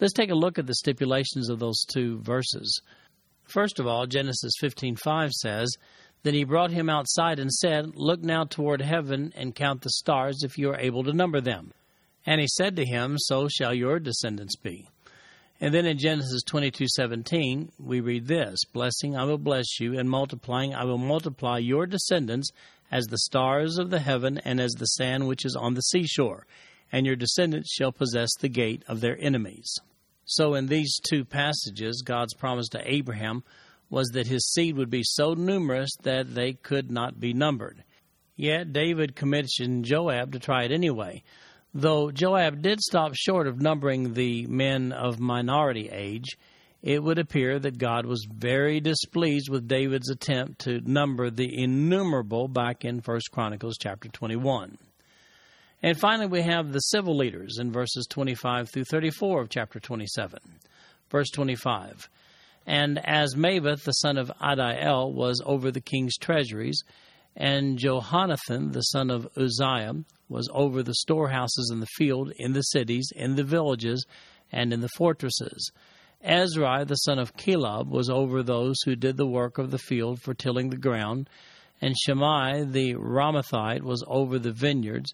Let's 0.00 0.14
take 0.14 0.30
a 0.30 0.34
look 0.34 0.58
at 0.58 0.66
the 0.66 0.74
stipulations 0.74 1.50
of 1.50 1.58
those 1.58 1.84
two 1.84 2.18
verses. 2.20 2.80
First 3.44 3.78
of 3.78 3.86
all, 3.86 4.06
Genesis 4.06 4.52
15:5 4.60 5.32
says, 5.32 5.76
"Then 6.22 6.34
he 6.34 6.44
brought 6.44 6.70
him 6.70 6.88
outside 6.88 7.38
and 7.38 7.52
said, 7.52 7.94
Look 7.94 8.22
now 8.22 8.44
toward 8.44 8.80
heaven 8.80 9.32
and 9.36 9.54
count 9.54 9.82
the 9.82 9.90
stars 9.90 10.42
if 10.42 10.56
you 10.56 10.70
are 10.70 10.78
able 10.78 11.04
to 11.04 11.12
number 11.12 11.40
them. 11.40 11.72
And 12.24 12.40
he 12.40 12.48
said 12.48 12.76
to 12.76 12.86
him, 12.86 13.18
So 13.18 13.48
shall 13.48 13.74
your 13.74 13.98
descendants 13.98 14.56
be." 14.56 14.88
And 15.62 15.72
then 15.72 15.86
in 15.86 15.96
Genesis 15.96 16.42
22:17, 16.42 17.70
we 17.78 18.00
read 18.00 18.26
this, 18.26 18.64
"Blessing 18.72 19.16
I 19.16 19.22
will 19.22 19.38
bless 19.38 19.78
you, 19.78 19.96
and 19.96 20.10
multiplying 20.10 20.74
I 20.74 20.82
will 20.82 20.98
multiply 20.98 21.58
your 21.58 21.86
descendants 21.86 22.50
as 22.90 23.04
the 23.06 23.18
stars 23.18 23.78
of 23.78 23.88
the 23.88 24.00
heaven 24.00 24.38
and 24.38 24.60
as 24.60 24.72
the 24.72 24.86
sand 24.86 25.28
which 25.28 25.44
is 25.44 25.54
on 25.54 25.74
the 25.74 25.82
seashore, 25.82 26.48
and 26.90 27.06
your 27.06 27.14
descendants 27.14 27.72
shall 27.72 27.92
possess 27.92 28.30
the 28.40 28.48
gate 28.48 28.82
of 28.88 29.00
their 29.00 29.16
enemies." 29.20 29.72
So, 30.24 30.54
in 30.54 30.66
these 30.66 30.98
two 30.98 31.24
passages, 31.24 32.02
God's 32.04 32.34
promise 32.34 32.68
to 32.70 32.82
Abraham 32.92 33.44
was 33.88 34.08
that 34.14 34.26
his 34.26 34.50
seed 34.50 34.74
would 34.74 34.90
be 34.90 35.04
so 35.04 35.34
numerous 35.34 35.94
that 36.02 36.34
they 36.34 36.54
could 36.54 36.90
not 36.90 37.20
be 37.20 37.32
numbered. 37.32 37.84
Yet, 38.34 38.72
David 38.72 39.14
commissioned 39.14 39.84
Joab 39.84 40.32
to 40.32 40.40
try 40.40 40.64
it 40.64 40.72
anyway. 40.72 41.22
Though 41.74 42.10
Joab 42.10 42.60
did 42.60 42.80
stop 42.80 43.14
short 43.14 43.46
of 43.46 43.60
numbering 43.60 44.12
the 44.12 44.46
men 44.46 44.92
of 44.92 45.18
minority 45.18 45.88
age, 45.88 46.36
it 46.82 47.02
would 47.02 47.18
appear 47.18 47.58
that 47.58 47.78
God 47.78 48.04
was 48.04 48.26
very 48.30 48.80
displeased 48.80 49.48
with 49.48 49.68
David's 49.68 50.10
attempt 50.10 50.62
to 50.62 50.80
number 50.80 51.30
the 51.30 51.62
innumerable 51.62 52.48
back 52.48 52.84
in 52.84 52.98
1 52.98 53.20
Chronicles 53.30 53.76
chapter 53.80 54.08
21. 54.08 54.76
And 55.82 55.98
finally, 55.98 56.26
we 56.26 56.42
have 56.42 56.72
the 56.72 56.80
civil 56.80 57.16
leaders 57.16 57.58
in 57.58 57.72
verses 57.72 58.06
25 58.10 58.68
through 58.70 58.84
34 58.84 59.40
of 59.40 59.48
chapter 59.48 59.80
27. 59.80 60.38
Verse 61.08 61.30
25 61.30 62.08
And 62.66 62.98
Azmaveth, 62.98 63.84
the 63.84 63.92
son 63.92 64.18
of 64.18 64.30
Adiel, 64.40 65.12
was 65.12 65.40
over 65.44 65.70
the 65.70 65.80
king's 65.80 66.16
treasuries, 66.16 66.82
and 67.36 67.78
Jehonathan, 67.78 68.72
the 68.72 68.82
son 68.82 69.10
of 69.10 69.28
Uzziah, 69.36 70.04
was 70.28 70.48
over 70.52 70.82
the 70.82 70.94
storehouses 70.94 71.70
in 71.72 71.80
the 71.80 71.86
field, 71.86 72.32
in 72.36 72.52
the 72.52 72.62
cities, 72.62 73.10
in 73.14 73.36
the 73.36 73.44
villages, 73.44 74.06
and 74.50 74.72
in 74.72 74.80
the 74.80 74.88
fortresses. 74.96 75.70
Ezri, 76.24 76.86
the 76.86 76.94
son 76.96 77.18
of 77.18 77.36
Chelub, 77.36 77.88
was 77.88 78.08
over 78.08 78.42
those 78.42 78.76
who 78.84 78.94
did 78.94 79.16
the 79.16 79.26
work 79.26 79.58
of 79.58 79.70
the 79.70 79.78
field 79.78 80.20
for 80.20 80.34
tilling 80.34 80.70
the 80.70 80.76
ground, 80.76 81.28
and 81.80 81.96
Shimei 81.98 82.64
the 82.64 82.94
Ramathite 82.94 83.82
was 83.82 84.04
over 84.06 84.38
the 84.38 84.52
vineyards, 84.52 85.12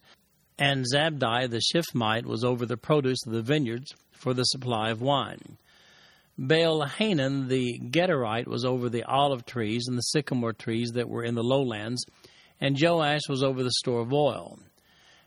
and 0.59 0.85
Zabdi 0.85 1.49
the 1.49 1.61
Shiphmite 1.61 2.27
was 2.27 2.45
over 2.45 2.67
the 2.67 2.77
produce 2.77 3.25
of 3.27 3.33
the 3.33 3.43
vineyards 3.43 3.95
for 4.13 4.35
the 4.35 4.45
supply 4.45 4.91
of 4.91 5.01
wine. 5.01 5.57
Baal 6.39 6.87
Hanan 6.87 7.49
the 7.49 7.81
Gederite 7.91 8.47
was 8.47 8.65
over 8.65 8.89
the 8.89 9.03
olive 9.03 9.45
trees 9.45 9.87
and 9.89 9.99
the 9.99 10.03
sycamore 10.03 10.53
trees 10.53 10.93
that 10.93 11.09
were 11.09 11.25
in 11.25 11.35
the 11.35 11.43
lowlands, 11.43 12.05
and 12.61 12.81
Joash 12.81 13.29
was 13.29 13.43
over 13.43 13.65
the 13.65 13.73
store 13.73 14.03
of 14.03 14.13
oil. 14.13 14.61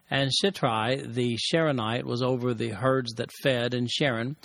And 0.10 0.32
Shitrai 0.32 1.14
the 1.14 1.38
Sharonite 1.38 2.06
was 2.06 2.22
over 2.22 2.54
the 2.54 2.70
herds 2.70 3.14
that 3.16 3.30
fed 3.44 3.74
in 3.74 3.88
Sharon, 3.88 4.38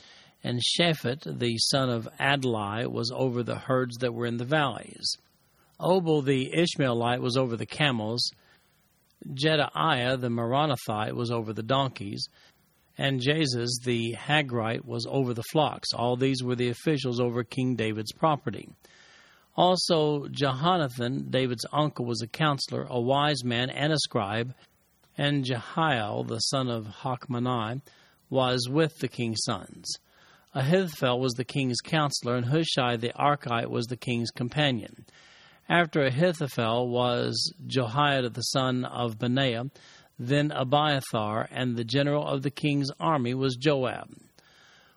and 0.42 0.60
Shaphat 0.60 1.38
the 1.38 1.56
son 1.58 1.88
of 1.88 2.08
Adlai 2.18 2.86
was 2.86 3.12
over 3.14 3.44
the 3.44 3.58
herds 3.58 3.98
that 3.98 4.12
were 4.12 4.26
in 4.26 4.38
the 4.38 4.44
valleys. 4.44 5.16
Obil 5.80 6.24
the 6.24 6.52
Ishmaelite 6.52 7.20
was 7.20 7.36
over 7.36 7.56
the 7.56 7.66
camels, 7.66 8.32
Jehdeiah 9.34 10.20
the 10.20 10.28
Meronothite 10.28 11.14
was 11.14 11.30
over 11.30 11.52
the 11.52 11.62
donkeys, 11.62 12.28
and 12.98 13.20
Jaziz 13.20 13.82
the 13.84 14.14
Hagrite 14.14 14.84
was 14.84 15.06
over 15.08 15.34
the 15.34 15.42
flocks. 15.50 15.92
All 15.92 16.16
these 16.16 16.42
were 16.42 16.56
the 16.56 16.70
officials 16.70 17.20
over 17.20 17.44
King 17.44 17.76
David's 17.76 18.12
property. 18.12 18.68
Also, 19.56 20.26
Jehonathan, 20.26 21.30
David's 21.30 21.64
uncle, 21.72 22.04
was 22.04 22.20
a 22.20 22.26
counselor, 22.26 22.86
a 22.88 23.00
wise 23.00 23.42
man, 23.42 23.70
and 23.70 23.92
a 23.92 23.98
scribe, 23.98 24.54
and 25.16 25.44
Jehiel, 25.44 26.24
the 26.24 26.40
son 26.40 26.68
of 26.68 26.86
Hachmoni, 27.02 27.80
was 28.28 28.68
with 28.68 28.98
the 28.98 29.08
king's 29.08 29.42
sons. 29.44 29.90
Ahithophel 30.54 31.20
was 31.20 31.34
the 31.34 31.44
king's 31.44 31.80
counselor, 31.80 32.36
and 32.36 32.46
Hushai 32.46 32.96
the 32.96 33.12
Archite 33.18 33.70
was 33.70 33.86
the 33.86 33.96
king's 33.96 34.30
companion. 34.30 35.06
After 35.68 36.04
Ahithophel 36.04 36.88
was 36.88 37.52
Jehoiada 37.66 38.30
the 38.30 38.42
son 38.42 38.84
of 38.84 39.18
Benaiah, 39.18 39.64
then 40.18 40.50
Abiathar, 40.50 41.48
and 41.50 41.76
the 41.76 41.84
general 41.84 42.26
of 42.26 42.42
the 42.42 42.50
king's 42.50 42.90
army 42.98 43.34
was 43.34 43.56
Joab. 43.56 44.10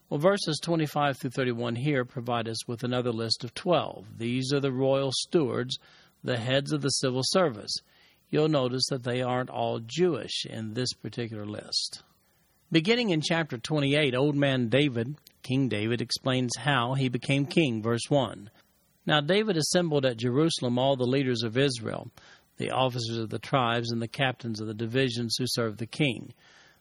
Well, 0.09 0.19
verses 0.19 0.59
25 0.63 1.17
through 1.17 1.29
31 1.31 1.75
here 1.75 2.03
provide 2.03 2.47
us 2.47 2.67
with 2.67 2.83
another 2.83 3.11
list 3.11 3.43
of 3.43 3.53
12. 3.53 4.17
These 4.17 4.51
are 4.53 4.59
the 4.59 4.71
royal 4.71 5.11
stewards, 5.11 5.77
the 6.23 6.37
heads 6.37 6.71
of 6.71 6.81
the 6.81 6.89
civil 6.89 7.21
service. 7.23 7.73
You'll 8.29 8.49
notice 8.49 8.83
that 8.89 9.03
they 9.03 9.21
aren't 9.21 9.49
all 9.49 9.79
Jewish 9.79 10.45
in 10.45 10.73
this 10.73 10.93
particular 10.93 11.45
list. 11.45 12.01
Beginning 12.71 13.09
in 13.09 13.21
chapter 13.21 13.57
28, 13.57 14.15
Old 14.15 14.35
Man 14.35 14.69
David, 14.69 15.15
King 15.41 15.67
David, 15.69 16.01
explains 16.01 16.55
how 16.57 16.93
he 16.93 17.09
became 17.09 17.45
king, 17.45 17.81
verse 17.81 18.09
1. 18.09 18.49
Now 19.05 19.21
David 19.21 19.57
assembled 19.57 20.05
at 20.05 20.17
Jerusalem 20.17 20.77
all 20.77 20.95
the 20.95 21.05
leaders 21.05 21.41
of 21.41 21.57
Israel, 21.57 22.11
the 22.59 22.69
officers 22.69 23.17
of 23.17 23.29
the 23.29 23.39
tribes, 23.39 23.91
and 23.91 24.01
the 24.01 24.07
captains 24.07 24.61
of 24.61 24.67
the 24.67 24.73
divisions 24.73 25.35
who 25.39 25.45
served 25.47 25.79
the 25.79 25.87
king, 25.87 26.33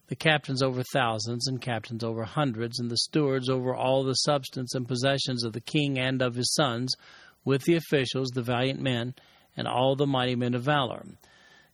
the 0.08 0.16
captains 0.16 0.62
over 0.62 0.82
thousands, 0.92 1.46
and 1.46 1.60
captains 1.60 2.04
over 2.04 2.24
hundreds, 2.24 2.78
and 2.78 2.90
the 2.90 2.98
stewards 2.98 3.48
over 3.48 3.74
all 3.74 4.04
the 4.04 4.14
substance 4.14 4.74
and 4.74 4.86
possessions 4.86 5.44
of 5.44 5.52
the 5.52 5.60
king 5.60 5.98
and 5.98 6.20
of 6.20 6.34
his 6.34 6.52
sons, 6.54 6.94
with 7.44 7.62
the 7.62 7.76
officials, 7.76 8.28
the 8.28 8.42
valiant 8.42 8.80
men, 8.80 9.14
and 9.56 9.66
all 9.66 9.96
the 9.96 10.06
mighty 10.06 10.34
men 10.34 10.54
of 10.54 10.62
valor. 10.62 11.04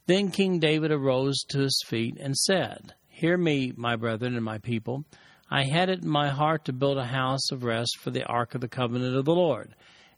Then 0.06 0.30
King 0.30 0.58
David 0.58 0.92
arose 0.92 1.42
to 1.48 1.60
his 1.60 1.82
feet 1.86 2.18
and 2.20 2.36
said, 2.36 2.94
Hear 3.08 3.38
me, 3.38 3.72
my 3.74 3.96
brethren 3.96 4.34
and 4.34 4.44
my 4.44 4.58
people. 4.58 5.04
I 5.50 5.64
had 5.64 5.88
it 5.88 6.02
in 6.02 6.08
my 6.08 6.28
heart 6.28 6.66
to 6.66 6.72
build 6.72 6.98
a 6.98 7.06
house 7.06 7.50
of 7.50 7.64
rest 7.64 7.98
for 8.00 8.10
the 8.10 8.24
ark 8.24 8.54
of 8.54 8.60
the 8.60 8.68
covenant 8.68 9.16
of 9.16 9.24
the 9.24 9.34
Lord 9.34 9.74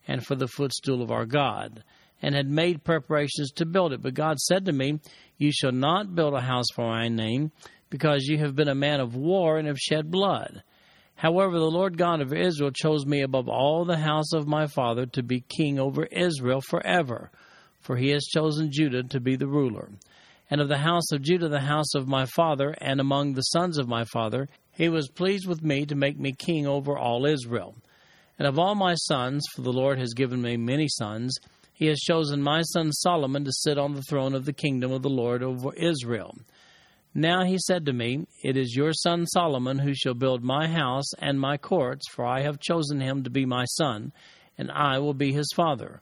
and 0.09 0.25
for 0.25 0.35
the 0.35 0.49
footstool 0.49 1.03
of 1.03 1.11
our 1.11 1.27
God, 1.27 1.85
and 2.23 2.35
had 2.35 2.49
made 2.49 2.85
preparations 2.85 3.51
to 3.53 3.67
build 3.67 3.93
it. 3.93 4.03
But 4.03 4.15
God 4.15 4.39
said 4.39 4.65
to 4.67 4.73
me, 4.73 5.01
You 5.39 5.53
shall 5.53 5.73
not 5.73 6.15
build 6.15 6.35
a 6.35 6.41
house 6.41 6.67
for 6.75 6.89
my 6.89 7.09
name, 7.09 7.53
because 7.91 8.27
you 8.27 8.39
have 8.39 8.57
been 8.57 8.69
a 8.69 8.75
man 8.75 9.01
of 9.01 9.15
war 9.15 9.59
and 9.59 9.69
have 9.69 9.79
shed 9.79 10.11
blood. 10.11 10.63
However, 11.17 11.59
the 11.59 11.71
Lord 11.71 11.97
God 11.97 12.21
of 12.21 12.33
Israel 12.33 12.71
chose 12.71 13.07
me 13.07 13.23
above 13.23 13.49
all 13.49 13.85
the 13.85 13.97
house 13.97 14.33
of 14.35 14.47
my 14.47 14.67
father 14.67 15.07
to 15.07 15.23
be 15.23 15.41
king 15.41 15.79
over 15.79 16.05
Israel 16.05 16.61
forever, 16.61 17.31
for 17.81 17.97
he 17.97 18.11
has 18.11 18.27
chosen 18.27 18.71
Judah 18.71 19.03
to 19.05 19.21
be 19.21 19.37
the 19.37 19.47
ruler. 19.47 19.91
And 20.51 20.61
of 20.61 20.69
the 20.69 20.79
house 20.79 21.11
of 21.13 21.23
Judah, 21.23 21.49
the 21.49 21.61
house 21.61 21.95
of 21.95 22.07
my 22.07 22.27
father, 22.27 22.75
and 22.81 23.01
among 23.01 23.33
the 23.33 23.43
sons 23.43 23.79
of 23.79 23.89
my 23.89 24.05
father, 24.05 24.49
he 24.73 24.89
was 24.89 25.09
pleased 25.09 25.49
with 25.49 25.63
me 25.63 25.87
to 25.87 25.95
make 25.95 26.19
me 26.19 26.33
king 26.33 26.67
over 26.67 26.97
all 26.97 27.25
Israel. 27.25 27.75
And 28.39 28.47
of 28.47 28.59
all 28.59 28.75
my 28.75 28.95
sons, 28.95 29.45
for 29.55 29.63
the 29.63 29.73
Lord 29.73 29.99
has 29.99 30.13
given 30.13 30.43
me 30.43 30.59
many 30.59 30.87
sons, 30.89 31.39
he 31.77 31.89
has 31.89 32.01
chosen 32.01 32.43
my 32.43 32.63
son 32.63 32.91
Solomon 32.91 33.45
to 33.45 33.53
sit 33.53 33.77
on 33.77 33.93
the 33.93 34.03
throne 34.09 34.35
of 34.35 34.47
the 34.47 34.55
kingdom 34.55 34.93
of 34.93 35.03
the 35.03 35.11
Lord 35.11 35.43
over 35.43 35.75
Israel. 35.75 36.35
Now 37.13 37.45
he 37.45 37.59
said 37.59 37.85
to 37.85 37.93
me, 37.93 38.27
It 38.43 38.57
is 38.57 38.75
your 38.75 38.95
son 38.95 39.27
Solomon 39.27 39.81
who 39.81 39.95
shall 39.95 40.15
build 40.15 40.43
my 40.43 40.69
house 40.69 41.13
and 41.19 41.39
my 41.39 41.59
courts, 41.59 42.09
for 42.11 42.25
I 42.25 42.41
have 42.41 42.61
chosen 42.61 43.01
him 43.01 43.25
to 43.25 43.31
be 43.31 43.45
my 43.45 43.67
son, 43.67 44.15
and 44.57 44.71
I 44.71 45.01
will 45.01 45.13
be 45.13 45.35
his 45.35 45.53
father. 45.55 46.01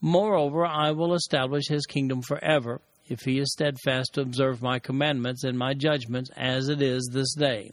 Moreover, 0.00 0.66
I 0.66 0.90
will 0.90 1.14
establish 1.14 1.68
his 1.68 1.86
kingdom 1.86 2.20
forever, 2.20 2.80
if 3.06 3.20
he 3.20 3.38
is 3.38 3.52
steadfast 3.52 4.14
to 4.14 4.20
observe 4.20 4.62
my 4.62 4.80
commandments 4.80 5.44
and 5.44 5.56
my 5.56 5.74
judgments, 5.74 6.30
as 6.36 6.68
it 6.68 6.82
is 6.82 7.08
this 7.12 7.34
day. 7.34 7.70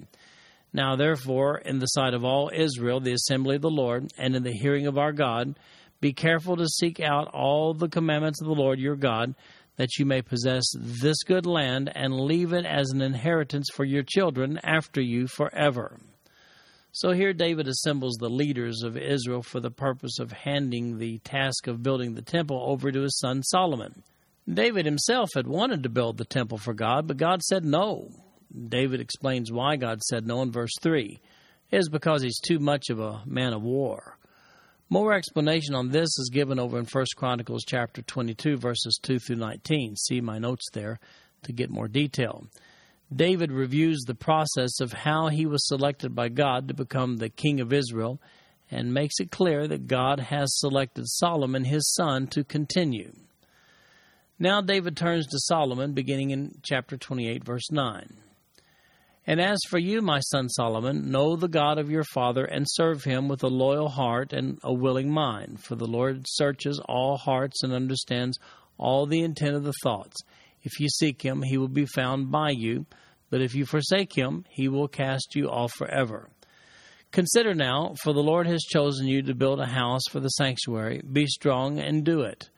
Now, 0.73 0.95
therefore, 0.95 1.57
in 1.57 1.79
the 1.79 1.87
sight 1.87 2.13
of 2.13 2.23
all 2.23 2.51
Israel, 2.53 2.99
the 2.99 3.13
assembly 3.13 3.55
of 3.55 3.63
the 3.63 3.71
Lord, 3.71 4.11
and 4.15 4.35
in 4.35 4.43
the 4.43 4.53
hearing 4.53 4.85
of 4.85 4.99
our 4.99 5.11
God, 5.11 5.55
be 6.01 6.13
careful 6.13 6.57
to 6.57 6.67
seek 6.67 6.99
out 6.99 7.29
all 7.33 7.73
the 7.73 7.87
commandments 7.87 8.41
of 8.41 8.47
the 8.47 8.53
Lord 8.53 8.79
your 8.79 8.95
God 8.95 9.35
that 9.77 9.97
you 9.97 10.05
may 10.05 10.21
possess 10.21 10.63
this 10.77 11.23
good 11.23 11.45
land 11.45 11.91
and 11.95 12.19
leave 12.19 12.53
it 12.53 12.65
as 12.65 12.89
an 12.89 13.01
inheritance 13.01 13.67
for 13.73 13.85
your 13.85 14.03
children 14.03 14.59
after 14.63 15.01
you 15.01 15.27
forever. 15.27 15.97
So 16.91 17.11
here 17.11 17.33
David 17.33 17.67
assembles 17.67 18.15
the 18.15 18.29
leaders 18.29 18.83
of 18.83 18.97
Israel 18.97 19.41
for 19.41 19.59
the 19.59 19.71
purpose 19.71 20.19
of 20.19 20.31
handing 20.31 20.97
the 20.97 21.19
task 21.19 21.67
of 21.67 21.81
building 21.81 22.15
the 22.15 22.21
temple 22.21 22.61
over 22.67 22.91
to 22.91 23.01
his 23.01 23.17
son 23.17 23.43
Solomon. 23.43 24.03
David 24.51 24.85
himself 24.85 25.29
had 25.33 25.47
wanted 25.47 25.83
to 25.83 25.89
build 25.89 26.17
the 26.17 26.25
temple 26.25 26.57
for 26.57 26.73
God, 26.73 27.07
but 27.07 27.17
God 27.17 27.41
said 27.43 27.63
no. 27.63 28.09
David 28.67 28.99
explains 28.99 29.51
why 29.51 29.77
God 29.77 30.01
said 30.01 30.27
no 30.27 30.41
in 30.41 30.51
verse 30.51 30.73
3. 30.81 31.19
It 31.69 31.77
is 31.77 31.87
because 31.87 32.21
he's 32.21 32.39
too 32.39 32.59
much 32.59 32.89
of 32.89 32.99
a 32.99 33.21
man 33.25 33.53
of 33.53 33.61
war. 33.61 34.17
More 34.91 35.13
explanation 35.13 35.73
on 35.73 35.87
this 35.87 36.19
is 36.19 36.29
given 36.33 36.59
over 36.59 36.77
in 36.77 36.83
1 36.83 37.05
Chronicles 37.15 37.63
chapter 37.65 38.01
22 38.01 38.57
verses 38.57 38.99
2 39.01 39.19
through 39.19 39.37
19. 39.37 39.95
See 39.95 40.19
my 40.19 40.37
notes 40.37 40.67
there 40.73 40.99
to 41.43 41.53
get 41.53 41.69
more 41.69 41.87
detail. 41.87 42.45
David 43.15 43.53
reviews 43.53 44.01
the 44.01 44.15
process 44.15 44.81
of 44.81 44.91
how 44.91 45.29
he 45.29 45.45
was 45.45 45.65
selected 45.65 46.13
by 46.13 46.27
God 46.27 46.67
to 46.67 46.73
become 46.73 47.15
the 47.15 47.29
king 47.29 47.61
of 47.61 47.71
Israel 47.71 48.19
and 48.69 48.93
makes 48.93 49.21
it 49.21 49.31
clear 49.31 49.65
that 49.65 49.87
God 49.87 50.19
has 50.19 50.59
selected 50.59 51.07
Solomon, 51.07 51.63
his 51.63 51.89
son, 51.93 52.27
to 52.27 52.43
continue. 52.43 53.13
Now 54.39 54.59
David 54.59 54.97
turns 54.97 55.25
to 55.27 55.39
Solomon, 55.39 55.93
beginning 55.93 56.31
in 56.31 56.59
chapter 56.63 56.97
28, 56.97 57.45
verse 57.45 57.71
9. 57.71 58.13
And 59.27 59.39
as 59.39 59.59
for 59.69 59.77
you, 59.77 60.01
my 60.01 60.19
son 60.19 60.49
Solomon, 60.49 61.11
know 61.11 61.35
the 61.35 61.47
God 61.47 61.77
of 61.77 61.91
your 61.91 62.03
father 62.03 62.43
and 62.43 62.65
serve 62.67 63.03
him 63.03 63.27
with 63.27 63.43
a 63.43 63.47
loyal 63.47 63.89
heart 63.89 64.33
and 64.33 64.59
a 64.63 64.73
willing 64.73 65.11
mind. 65.11 65.63
For 65.63 65.75
the 65.75 65.85
Lord 65.85 66.25
searches 66.27 66.81
all 66.89 67.17
hearts 67.17 67.61
and 67.63 67.71
understands 67.71 68.39
all 68.77 69.05
the 69.05 69.21
intent 69.21 69.55
of 69.55 69.63
the 69.63 69.73
thoughts. 69.83 70.15
If 70.63 70.79
you 70.79 70.89
seek 70.89 71.21
him, 71.21 71.43
he 71.43 71.57
will 71.57 71.67
be 71.67 71.85
found 71.85 72.31
by 72.31 72.49
you, 72.51 72.85
but 73.29 73.41
if 73.41 73.53
you 73.53 73.65
forsake 73.65 74.13
him, 74.13 74.45
he 74.49 74.67
will 74.67 74.87
cast 74.87 75.35
you 75.35 75.49
off 75.49 75.71
forever. 75.73 76.29
Consider 77.11 77.53
now, 77.53 77.93
for 78.01 78.13
the 78.13 78.23
Lord 78.23 78.47
has 78.47 78.61
chosen 78.63 79.05
you 79.05 79.21
to 79.23 79.35
build 79.35 79.59
a 79.59 79.65
house 79.65 80.03
for 80.09 80.19
the 80.19 80.29
sanctuary. 80.29 81.01
Be 81.11 81.27
strong 81.27 81.77
and 81.77 82.03
do 82.03 82.21
it. 82.21 82.49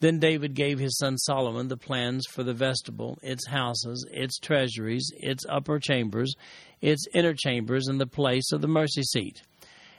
Then 0.00 0.20
David 0.20 0.54
gave 0.54 0.78
his 0.78 0.96
son 0.96 1.18
Solomon 1.18 1.66
the 1.66 1.76
plans 1.76 2.24
for 2.30 2.44
the 2.44 2.54
vestibule, 2.54 3.18
its 3.20 3.48
houses, 3.48 4.06
its 4.12 4.38
treasuries, 4.38 5.10
its 5.16 5.44
upper 5.48 5.80
chambers, 5.80 6.34
its 6.80 7.04
inner 7.12 7.34
chambers, 7.34 7.88
and 7.88 8.00
the 8.00 8.06
place 8.06 8.52
of 8.52 8.60
the 8.60 8.68
mercy 8.68 9.02
seat, 9.02 9.42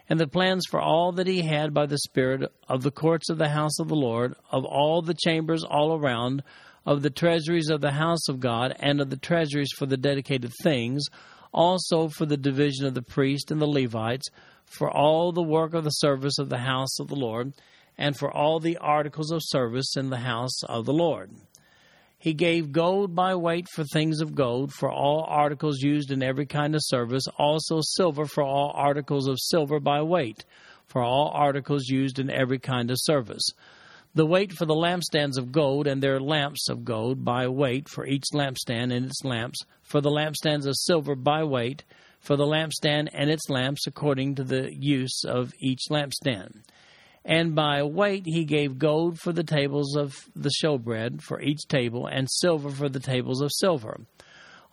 and 0.07 0.17
the 0.17 0.27
plans 0.27 0.65
for 0.69 0.79
all 0.79 1.12
that 1.12 1.27
he 1.27 1.41
had 1.41 1.73
by 1.73 1.85
the 1.85 1.97
Spirit 1.97 2.49
of 2.69 2.81
the 2.81 2.91
courts 2.91 3.29
of 3.29 3.38
the 3.38 3.49
house 3.49 3.77
of 3.77 3.89
the 3.89 3.95
Lord, 3.95 4.35
of 4.51 4.63
all 4.63 5.01
the 5.01 5.13
chambers 5.13 5.65
all 5.65 5.93
around, 5.93 6.43
of 6.85 7.01
the 7.01 7.09
treasuries 7.09 7.69
of 7.69 7.81
the 7.81 7.91
house 7.91 8.29
of 8.29 8.39
God, 8.39 8.73
and 8.79 9.01
of 9.01 9.09
the 9.09 9.17
treasuries 9.17 9.73
for 9.77 9.85
the 9.85 9.97
dedicated 9.97 10.53
things, 10.63 11.07
also 11.51 12.07
for 12.07 12.25
the 12.25 12.38
division 12.38 12.85
of 12.85 12.93
the 12.93 13.01
priest 13.01 13.51
and 13.51 13.62
the 13.62 13.67
Levites, 13.67 14.29
for 14.65 14.89
all 14.89 15.33
the 15.33 15.43
work 15.43 15.73
of 15.73 15.83
the 15.83 15.89
service 15.89 16.39
of 16.39 16.47
the 16.47 16.59
house 16.59 16.99
of 17.01 17.09
the 17.09 17.15
Lord 17.15 17.51
and 17.99 18.15
for 18.15 18.31
all 18.31 18.62
the 18.62 18.77
articles 18.77 19.29
of 19.29 19.41
service 19.43 19.97
in 19.97 20.09
the 20.09 20.17
house 20.17 20.63
of 20.63 20.85
the 20.85 20.93
Lord. 20.93 21.29
He 22.17 22.33
gave 22.33 22.71
gold 22.71 23.13
by 23.13 23.35
weight 23.35 23.67
for 23.73 23.83
things 23.83 24.21
of 24.21 24.35
gold, 24.35 24.73
for 24.73 24.89
all 24.89 25.25
articles 25.27 25.81
used 25.81 26.09
in 26.09 26.23
every 26.23 26.45
kind 26.45 26.75
of 26.75 26.81
service, 26.83 27.27
also 27.38 27.81
silver 27.81 28.25
for 28.25 28.43
all 28.43 28.71
articles 28.73 29.27
of 29.27 29.38
silver 29.39 29.81
by 29.81 30.01
weight, 30.01 30.45
for 30.88 31.03
all 31.03 31.31
articles 31.33 31.88
used 31.88 32.19
in 32.19 32.29
every 32.29 32.57
kind 32.57 32.89
of 32.89 32.97
service. 32.99 33.43
The 34.15 34.25
weight 34.25 34.53
for 34.53 34.65
the 34.65 34.73
lampstands 34.75 35.38
of 35.38 35.51
gold 35.51 35.85
and 35.85 36.01
their 36.01 36.21
lamps 36.21 36.69
of 36.69 36.85
gold 36.85 37.25
by 37.25 37.47
weight 37.49 37.89
for 37.89 38.07
each 38.07 38.25
lampstand 38.33 38.93
and 38.93 39.05
its 39.05 39.23
lamps, 39.25 39.59
for 39.83 39.99
the 39.99 40.09
lampstands 40.09 40.65
of 40.65 40.75
silver 40.77 41.15
by 41.15 41.43
weight, 41.43 41.83
for 42.19 42.38
the 42.38 42.45
lampstand 42.45 43.09
and 43.13 43.29
its 43.29 43.49
lamps 43.49 43.88
according 43.88 44.35
to 44.35 44.43
the 44.45 44.73
use 44.73 45.23
of 45.25 45.53
each 45.59 45.81
lampstand 45.89 46.63
and 47.25 47.55
by 47.55 47.84
weight 47.84 48.23
he 48.25 48.45
gave 48.45 48.79
gold 48.79 49.19
for 49.19 49.32
the 49.32 49.43
tables 49.43 49.95
of 49.95 50.15
the 50.36 50.51
showbread 50.62 51.21
for 51.21 51.41
each 51.41 51.67
table, 51.67 52.08
and 52.08 52.27
silver 52.29 52.69
for 52.69 52.89
the 52.89 52.99
tables 52.99 53.41
of 53.41 53.51
silver. 53.53 54.01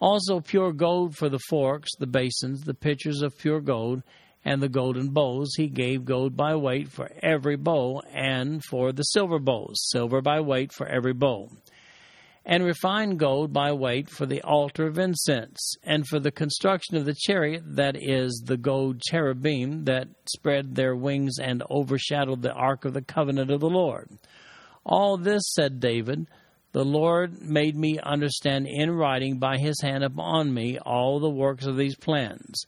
Also 0.01 0.41
pure 0.41 0.73
gold 0.73 1.17
for 1.17 1.29
the 1.29 1.41
forks, 1.49 1.91
the 1.99 2.07
basins, 2.07 2.63
the 2.63 2.75
pitchers 2.75 3.23
of 3.23 3.37
pure 3.39 3.61
gold, 3.61 4.03
and 4.45 4.63
the 4.63 4.69
golden 4.69 5.09
bowls. 5.09 5.55
He 5.57 5.69
gave 5.69 6.05
gold 6.05 6.37
by 6.37 6.55
weight 6.55 6.89
for 6.89 7.11
every 7.23 7.57
bowl, 7.57 8.03
and 8.13 8.63
for 8.65 8.93
the 8.93 9.03
silver 9.03 9.39
bowls, 9.39 9.89
silver 9.91 10.21
by 10.21 10.41
weight 10.41 10.73
for 10.73 10.87
every 10.87 11.15
bowl 11.15 11.51
and 12.49 12.65
refined 12.65 13.19
gold 13.19 13.53
by 13.53 13.73
weight 13.73 14.09
for 14.09 14.25
the 14.25 14.41
altar 14.43 14.87
of 14.87 14.99
incense, 14.99 15.75
and 15.83 16.07
for 16.07 16.21
the 16.21 16.31
construction 16.31 16.97
of 16.97 17.05
the 17.05 17.17
chariot, 17.27 17.63
that 17.67 17.97
is, 18.01 18.41
the 18.47 18.57
gold 18.57 19.03
cherubim 19.03 19.85
that 19.85 20.07
spread 20.33 20.77
their 20.77 20.95
wings 20.95 21.41
and 21.41 21.65
overshadowed 21.69 22.43
the 22.43 22.53
ark 22.53 22.85
of 22.85 22.95
the 22.95 23.03
covenant 23.03 23.51
of 23.51 23.59
the 23.59 23.69
Lord. 23.69 24.09
All 24.85 25.17
this, 25.17 25.43
said 25.55 25.81
David, 25.81 26.29
the 26.71 26.85
Lord 26.85 27.43
made 27.43 27.75
me 27.75 27.99
understand 27.99 28.69
in 28.69 28.93
writing 28.93 29.41
by 29.41 29.59
his 29.59 29.81
hand 29.81 30.05
upon 30.05 30.55
me 30.55 30.79
all 30.79 31.19
the 31.19 31.29
works 31.29 31.67
of 31.67 31.77
these 31.77 31.97
plans. 31.97 32.65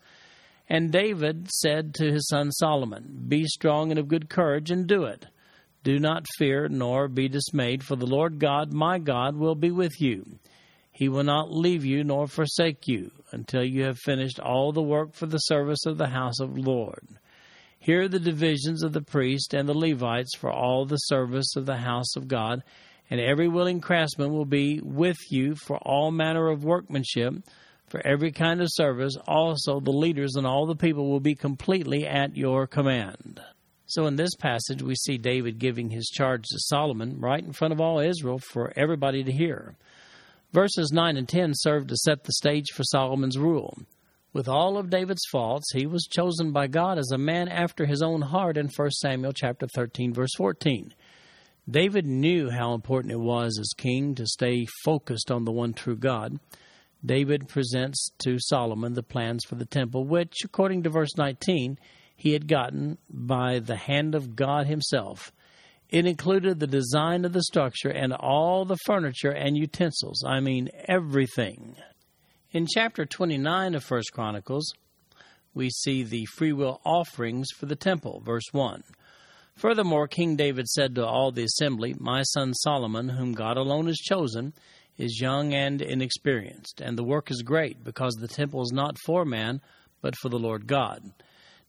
And 0.68 0.90
David 0.90 1.48
said 1.52 1.94
to 1.94 2.10
his 2.10 2.26
son 2.26 2.50
Solomon, 2.50 3.26
Be 3.28 3.44
strong 3.44 3.90
and 3.90 3.98
of 3.98 4.08
good 4.08 4.28
courage, 4.28 4.72
and 4.72 4.88
do 4.88 5.04
it. 5.04 5.26
Do 5.84 5.98
not 5.98 6.26
fear 6.36 6.68
nor 6.68 7.08
be 7.08 7.28
dismayed, 7.28 7.82
for 7.84 7.96
the 7.96 8.06
Lord 8.06 8.38
God, 8.38 8.72
my 8.72 8.98
God, 8.98 9.36
will 9.36 9.54
be 9.54 9.70
with 9.70 10.00
you. 10.00 10.38
He 10.90 11.08
will 11.08 11.22
not 11.22 11.52
leave 11.52 11.84
you 11.84 12.02
nor 12.02 12.26
forsake 12.26 12.88
you 12.88 13.12
until 13.30 13.62
you 13.62 13.84
have 13.84 13.98
finished 13.98 14.40
all 14.40 14.72
the 14.72 14.82
work 14.82 15.14
for 15.14 15.26
the 15.26 15.38
service 15.38 15.86
of 15.86 15.96
the 15.96 16.08
house 16.08 16.40
of 16.40 16.54
the 16.54 16.60
Lord. 16.60 17.06
Here 17.78 18.02
are 18.02 18.08
the 18.08 18.18
divisions 18.18 18.82
of 18.82 18.92
the 18.92 19.00
priests 19.00 19.54
and 19.54 19.68
the 19.68 19.78
Levites 19.78 20.36
for 20.36 20.50
all 20.50 20.84
the 20.84 20.96
service 20.96 21.54
of 21.54 21.66
the 21.66 21.76
house 21.76 22.16
of 22.16 22.26
God, 22.26 22.64
and 23.08 23.20
every 23.20 23.46
willing 23.46 23.80
craftsman 23.80 24.32
will 24.32 24.44
be 24.44 24.80
with 24.82 25.16
you 25.30 25.54
for 25.54 25.78
all 25.78 26.10
manner 26.10 26.48
of 26.48 26.64
workmanship, 26.64 27.34
for 27.86 28.04
every 28.04 28.32
kind 28.32 28.60
of 28.60 28.68
service. 28.70 29.16
Also, 29.26 29.78
the 29.80 29.92
leaders 29.92 30.34
and 30.34 30.46
all 30.46 30.66
the 30.66 30.74
people 30.74 31.08
will 31.08 31.20
be 31.20 31.36
completely 31.36 32.06
at 32.06 32.36
your 32.36 32.66
command. 32.66 33.40
So 33.88 34.06
in 34.06 34.16
this 34.16 34.34
passage, 34.34 34.82
we 34.82 34.94
see 34.94 35.16
David 35.16 35.58
giving 35.58 35.88
his 35.88 36.08
charge 36.08 36.44
to 36.44 36.58
Solomon 36.58 37.18
right 37.20 37.42
in 37.42 37.54
front 37.54 37.72
of 37.72 37.80
all 37.80 38.00
Israel 38.00 38.38
for 38.38 38.70
everybody 38.76 39.24
to 39.24 39.32
hear. 39.32 39.76
Verses 40.52 40.92
9 40.92 41.16
and 41.16 41.26
10 41.26 41.52
serve 41.54 41.86
to 41.86 41.96
set 41.96 42.24
the 42.24 42.34
stage 42.34 42.66
for 42.74 42.84
Solomon's 42.84 43.38
rule. 43.38 43.78
With 44.34 44.46
all 44.46 44.76
of 44.76 44.90
David's 44.90 45.24
faults, 45.32 45.72
he 45.72 45.86
was 45.86 46.06
chosen 46.06 46.52
by 46.52 46.66
God 46.66 46.98
as 46.98 47.10
a 47.10 47.18
man 47.18 47.48
after 47.48 47.86
his 47.86 48.02
own 48.02 48.20
heart 48.20 48.58
in 48.58 48.68
1 48.68 48.90
Samuel 48.90 49.32
chapter 49.32 49.66
13 49.66 50.12
verse 50.12 50.34
14. 50.36 50.92
David 51.68 52.04
knew 52.04 52.50
how 52.50 52.74
important 52.74 53.12
it 53.12 53.20
was 53.20 53.58
as 53.58 53.72
king 53.74 54.14
to 54.16 54.26
stay 54.26 54.66
focused 54.84 55.30
on 55.30 55.46
the 55.46 55.52
one 55.52 55.72
true 55.72 55.96
God. 55.96 56.38
David 57.04 57.48
presents 57.48 58.10
to 58.18 58.38
Solomon 58.38 58.92
the 58.92 59.02
plans 59.02 59.44
for 59.44 59.54
the 59.54 59.64
temple, 59.64 60.04
which, 60.04 60.44
according 60.44 60.82
to 60.82 60.90
verse 60.90 61.16
19, 61.16 61.78
he 62.18 62.32
had 62.32 62.48
gotten 62.48 62.98
by 63.08 63.60
the 63.60 63.76
hand 63.76 64.16
of 64.16 64.34
God 64.34 64.66
Himself. 64.66 65.32
It 65.88 66.04
included 66.04 66.58
the 66.58 66.66
design 66.66 67.24
of 67.24 67.32
the 67.32 67.44
structure 67.44 67.90
and 67.90 68.12
all 68.12 68.64
the 68.64 68.76
furniture 68.84 69.30
and 69.30 69.56
utensils. 69.56 70.24
I 70.26 70.40
mean, 70.40 70.68
everything. 70.88 71.76
In 72.50 72.66
chapter 72.66 73.06
29 73.06 73.76
of 73.76 73.84
First 73.84 74.12
Chronicles, 74.12 74.74
we 75.54 75.70
see 75.70 76.02
the 76.02 76.26
free 76.36 76.52
will 76.52 76.80
offerings 76.84 77.50
for 77.56 77.66
the 77.66 77.76
temple. 77.76 78.20
Verse 78.26 78.46
1. 78.50 78.82
Furthermore, 79.54 80.08
King 80.08 80.34
David 80.34 80.66
said 80.66 80.96
to 80.96 81.06
all 81.06 81.30
the 81.30 81.44
assembly, 81.44 81.94
My 82.00 82.22
son 82.22 82.52
Solomon, 82.52 83.10
whom 83.10 83.32
God 83.32 83.56
alone 83.56 83.86
has 83.86 83.98
chosen, 83.98 84.54
is 84.96 85.20
young 85.20 85.54
and 85.54 85.80
inexperienced, 85.80 86.80
and 86.80 86.98
the 86.98 87.04
work 87.04 87.30
is 87.30 87.42
great, 87.42 87.84
because 87.84 88.14
the 88.14 88.26
temple 88.26 88.62
is 88.62 88.72
not 88.72 88.96
for 89.06 89.24
man, 89.24 89.60
but 90.00 90.16
for 90.16 90.28
the 90.28 90.38
Lord 90.38 90.66
God. 90.66 91.12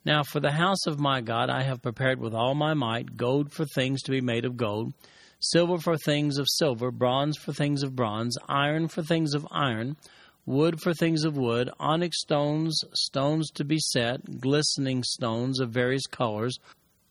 Now, 0.05 0.23
for 0.23 0.39
the 0.39 0.51
house 0.51 0.87
of 0.87 0.99
my 0.99 1.21
God 1.21 1.49
I 1.49 1.63
have 1.63 1.81
prepared 1.81 2.19
with 2.19 2.33
all 2.33 2.55
my 2.55 2.73
might 2.73 3.17
gold 3.17 3.51
for 3.51 3.65
things 3.65 4.01
to 4.03 4.11
be 4.11 4.21
made 4.21 4.45
of 4.45 4.55
gold, 4.55 4.93
silver 5.39 5.77
for 5.77 5.97
things 5.97 6.37
of 6.37 6.47
silver, 6.49 6.91
bronze 6.91 7.37
for 7.37 7.53
things 7.53 7.83
of 7.83 7.95
bronze, 7.95 8.37
iron 8.47 8.87
for 8.87 9.03
things 9.03 9.33
of 9.33 9.45
iron, 9.51 9.97
wood 10.45 10.81
for 10.81 10.93
things 10.93 11.25
of 11.25 11.37
wood, 11.37 11.69
onyx 11.79 12.21
stones, 12.21 12.81
stones 12.93 13.51
to 13.51 13.65
be 13.65 13.77
set, 13.77 14.39
glistening 14.39 15.03
stones 15.03 15.59
of 15.59 15.69
various 15.69 16.07
colors, 16.07 16.57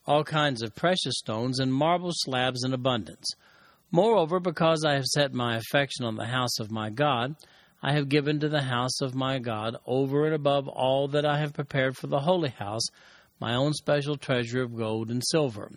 all 0.07 0.25
kinds 0.25 0.63
of 0.63 0.75
precious 0.75 1.19
stones, 1.19 1.61
and 1.61 1.73
marble 1.73 2.11
slabs 2.13 2.65
in 2.65 2.73
abundance. 2.73 3.35
Moreover, 3.91 4.41
because 4.41 4.85
I 4.85 4.95
have 4.95 5.05
set 5.05 5.33
my 5.33 5.57
affection 5.57 6.05
on 6.05 6.17
the 6.17 6.27
house 6.27 6.59
of 6.59 6.71
my 6.71 6.91
God, 6.91 7.37
I 7.83 7.93
have 7.93 8.09
given 8.09 8.41
to 8.41 8.49
the 8.49 8.63
house 8.63 9.01
of 9.01 9.15
my 9.15 9.39
God, 9.39 9.77
over 9.87 10.27
and 10.27 10.35
above 10.35 10.67
all 10.67 11.07
that 11.09 11.25
I 11.25 11.39
have 11.39 11.53
prepared 11.53 11.97
for 11.97 12.09
the 12.09 12.21
holy 12.21 12.49
house, 12.49 12.83
my 13.41 13.55
own 13.55 13.73
special 13.73 14.17
treasure 14.17 14.63
of 14.63 14.77
gold 14.77 15.11
and 15.11 15.23
silver. 15.25 15.71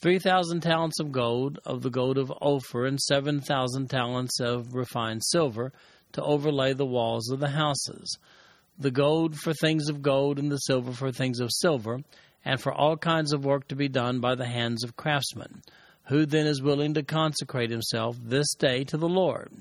Three 0.00 0.18
thousand 0.18 0.62
talents 0.62 0.98
of 0.98 1.12
gold, 1.12 1.60
of 1.64 1.82
the 1.82 1.90
gold 1.90 2.18
of 2.18 2.32
Ophir, 2.40 2.86
and 2.86 2.98
seven 2.98 3.40
thousand 3.40 3.90
talents 3.90 4.40
of 4.40 4.74
refined 4.74 5.22
silver, 5.24 5.72
to 6.12 6.22
overlay 6.22 6.72
the 6.72 6.86
walls 6.86 7.30
of 7.30 7.38
the 7.38 7.50
houses. 7.50 8.18
The 8.78 8.90
gold 8.90 9.36
for 9.36 9.52
things 9.52 9.88
of 9.88 10.02
gold, 10.02 10.38
and 10.38 10.50
the 10.50 10.56
silver 10.56 10.92
for 10.92 11.12
things 11.12 11.38
of 11.38 11.50
silver, 11.52 12.00
and 12.44 12.60
for 12.60 12.72
all 12.72 12.96
kinds 12.96 13.32
of 13.32 13.44
work 13.44 13.68
to 13.68 13.76
be 13.76 13.88
done 13.88 14.18
by 14.20 14.34
the 14.34 14.46
hands 14.46 14.82
of 14.82 14.96
craftsmen. 14.96 15.62
Who 16.04 16.26
then 16.26 16.46
is 16.46 16.60
willing 16.60 16.94
to 16.94 17.04
consecrate 17.04 17.70
himself 17.70 18.16
this 18.20 18.54
day 18.54 18.82
to 18.84 18.96
the 18.96 19.08
Lord? 19.08 19.52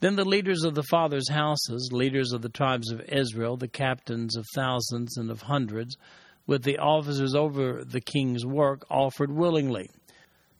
Then 0.00 0.14
the 0.14 0.24
leaders 0.24 0.62
of 0.62 0.74
the 0.74 0.84
fathers' 0.84 1.28
houses, 1.28 1.90
leaders 1.92 2.32
of 2.32 2.42
the 2.42 2.48
tribes 2.48 2.92
of 2.92 3.00
Israel, 3.00 3.56
the 3.56 3.66
captains 3.66 4.36
of 4.36 4.46
thousands 4.54 5.16
and 5.16 5.30
of 5.30 5.42
hundreds, 5.42 5.96
with 6.46 6.62
the 6.62 6.78
officers 6.78 7.34
over 7.34 7.84
the 7.84 8.00
king's 8.00 8.46
work, 8.46 8.86
offered 8.88 9.32
willingly. 9.32 9.90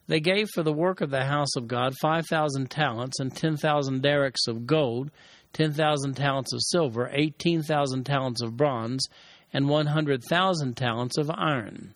They 0.09 0.21
gave 0.21 0.49
for 0.55 0.63
the 0.63 0.73
work 0.73 1.01
of 1.01 1.11
the 1.11 1.25
house 1.25 1.55
of 1.57 1.69
God 1.69 1.95
five 2.01 2.27
thousand 2.27 2.71
talents 2.71 3.21
and 3.21 3.35
ten 3.35 3.57
thousand 3.57 4.03
darics 4.03 4.49
of 4.49 4.67
gold, 4.67 5.11
ten 5.53 5.73
thousand 5.73 6.15
talents 6.15 6.53
of 6.53 6.61
silver, 6.63 7.09
eighteen 7.13 7.63
thousand 7.63 8.05
talents 8.05 8.43
of 8.43 8.57
bronze, 8.57 9.07
and 9.53 9.69
one 9.69 9.87
hundred 9.87 10.25
thousand 10.25 10.77
talents 10.77 11.17
of 11.17 11.31
iron. 11.31 11.95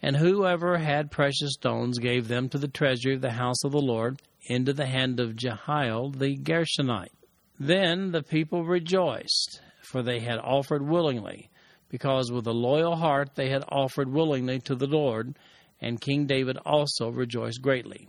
And 0.00 0.16
whoever 0.16 0.78
had 0.78 1.10
precious 1.10 1.54
stones 1.54 1.98
gave 1.98 2.28
them 2.28 2.48
to 2.50 2.58
the 2.58 2.68
treasury 2.68 3.14
of 3.14 3.20
the 3.20 3.32
house 3.32 3.64
of 3.64 3.72
the 3.72 3.80
Lord, 3.80 4.22
into 4.48 4.72
the 4.72 4.86
hand 4.86 5.20
of 5.20 5.36
Jehiel 5.36 6.10
the 6.10 6.36
Gershonite. 6.36 7.12
Then 7.60 8.10
the 8.12 8.22
people 8.22 8.64
rejoiced, 8.64 9.60
for 9.82 10.02
they 10.02 10.20
had 10.20 10.38
offered 10.38 10.82
willingly, 10.82 11.50
because 11.88 12.32
with 12.32 12.46
a 12.46 12.52
loyal 12.52 12.96
heart 12.96 13.34
they 13.34 13.50
had 13.50 13.64
offered 13.68 14.10
willingly 14.10 14.58
to 14.60 14.74
the 14.74 14.86
Lord, 14.86 15.36
and 15.80 16.00
King 16.00 16.26
David 16.26 16.56
also 16.64 17.08
rejoiced 17.10 17.62
greatly. 17.62 18.08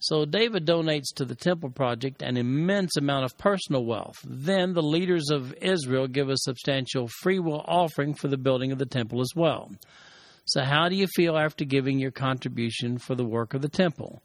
So 0.00 0.24
David 0.24 0.64
donates 0.64 1.12
to 1.16 1.24
the 1.24 1.34
temple 1.34 1.70
project 1.70 2.22
an 2.22 2.36
immense 2.36 2.96
amount 2.96 3.24
of 3.24 3.36
personal 3.36 3.84
wealth. 3.84 4.18
Then 4.24 4.72
the 4.72 4.82
leaders 4.82 5.28
of 5.30 5.52
Israel 5.60 6.06
give 6.06 6.28
a 6.28 6.36
substantial 6.36 7.08
free 7.20 7.40
will 7.40 7.64
offering 7.66 8.14
for 8.14 8.28
the 8.28 8.36
building 8.36 8.70
of 8.70 8.78
the 8.78 8.86
temple 8.86 9.20
as 9.20 9.32
well. 9.34 9.72
So 10.44 10.62
how 10.62 10.88
do 10.88 10.94
you 10.94 11.08
feel 11.08 11.36
after 11.36 11.64
giving 11.64 11.98
your 11.98 12.12
contribution 12.12 12.98
for 12.98 13.16
the 13.16 13.24
work 13.24 13.54
of 13.54 13.60
the 13.60 13.68
temple? 13.68 14.22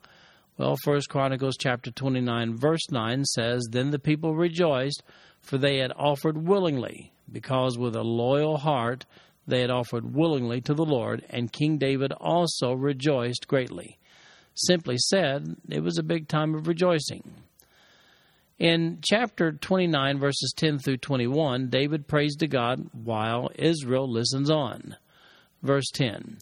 Well, 0.63 0.77
First 0.81 1.09
Chronicles 1.09 1.57
chapter 1.59 1.91
29 1.91 2.55
verse 2.55 2.89
9 2.89 3.25
says, 3.25 3.67
Then 3.69 3.91
the 3.91 3.99
people 3.99 4.33
rejoiced, 4.33 5.03
for 5.41 5.57
they 5.57 5.79
had 5.79 5.91
offered 5.93 6.47
willingly, 6.47 7.11
because 7.29 7.77
with 7.77 7.97
a 7.97 8.01
loyal 8.01 8.55
heart 8.55 9.05
they 9.45 9.59
had 9.59 9.69
offered 9.69 10.15
willingly 10.15 10.61
to 10.61 10.73
the 10.73 10.85
Lord, 10.85 11.25
and 11.29 11.51
King 11.51 11.77
David 11.77 12.13
also 12.13 12.71
rejoiced 12.71 13.45
greatly. 13.45 13.99
Simply 14.55 14.95
said, 14.97 15.57
it 15.67 15.83
was 15.83 15.97
a 15.97 16.03
big 16.03 16.29
time 16.29 16.55
of 16.55 16.69
rejoicing. 16.69 17.33
In 18.57 18.99
chapter 19.03 19.51
29, 19.51 20.17
verses 20.17 20.53
10 20.55 20.79
through 20.79 20.97
21, 20.97 21.67
David 21.71 22.07
prays 22.07 22.37
to 22.37 22.47
God 22.47 22.89
while 22.93 23.51
Israel 23.55 24.09
listens 24.09 24.49
on. 24.49 24.95
Verse 25.61 25.91
10 25.93 26.37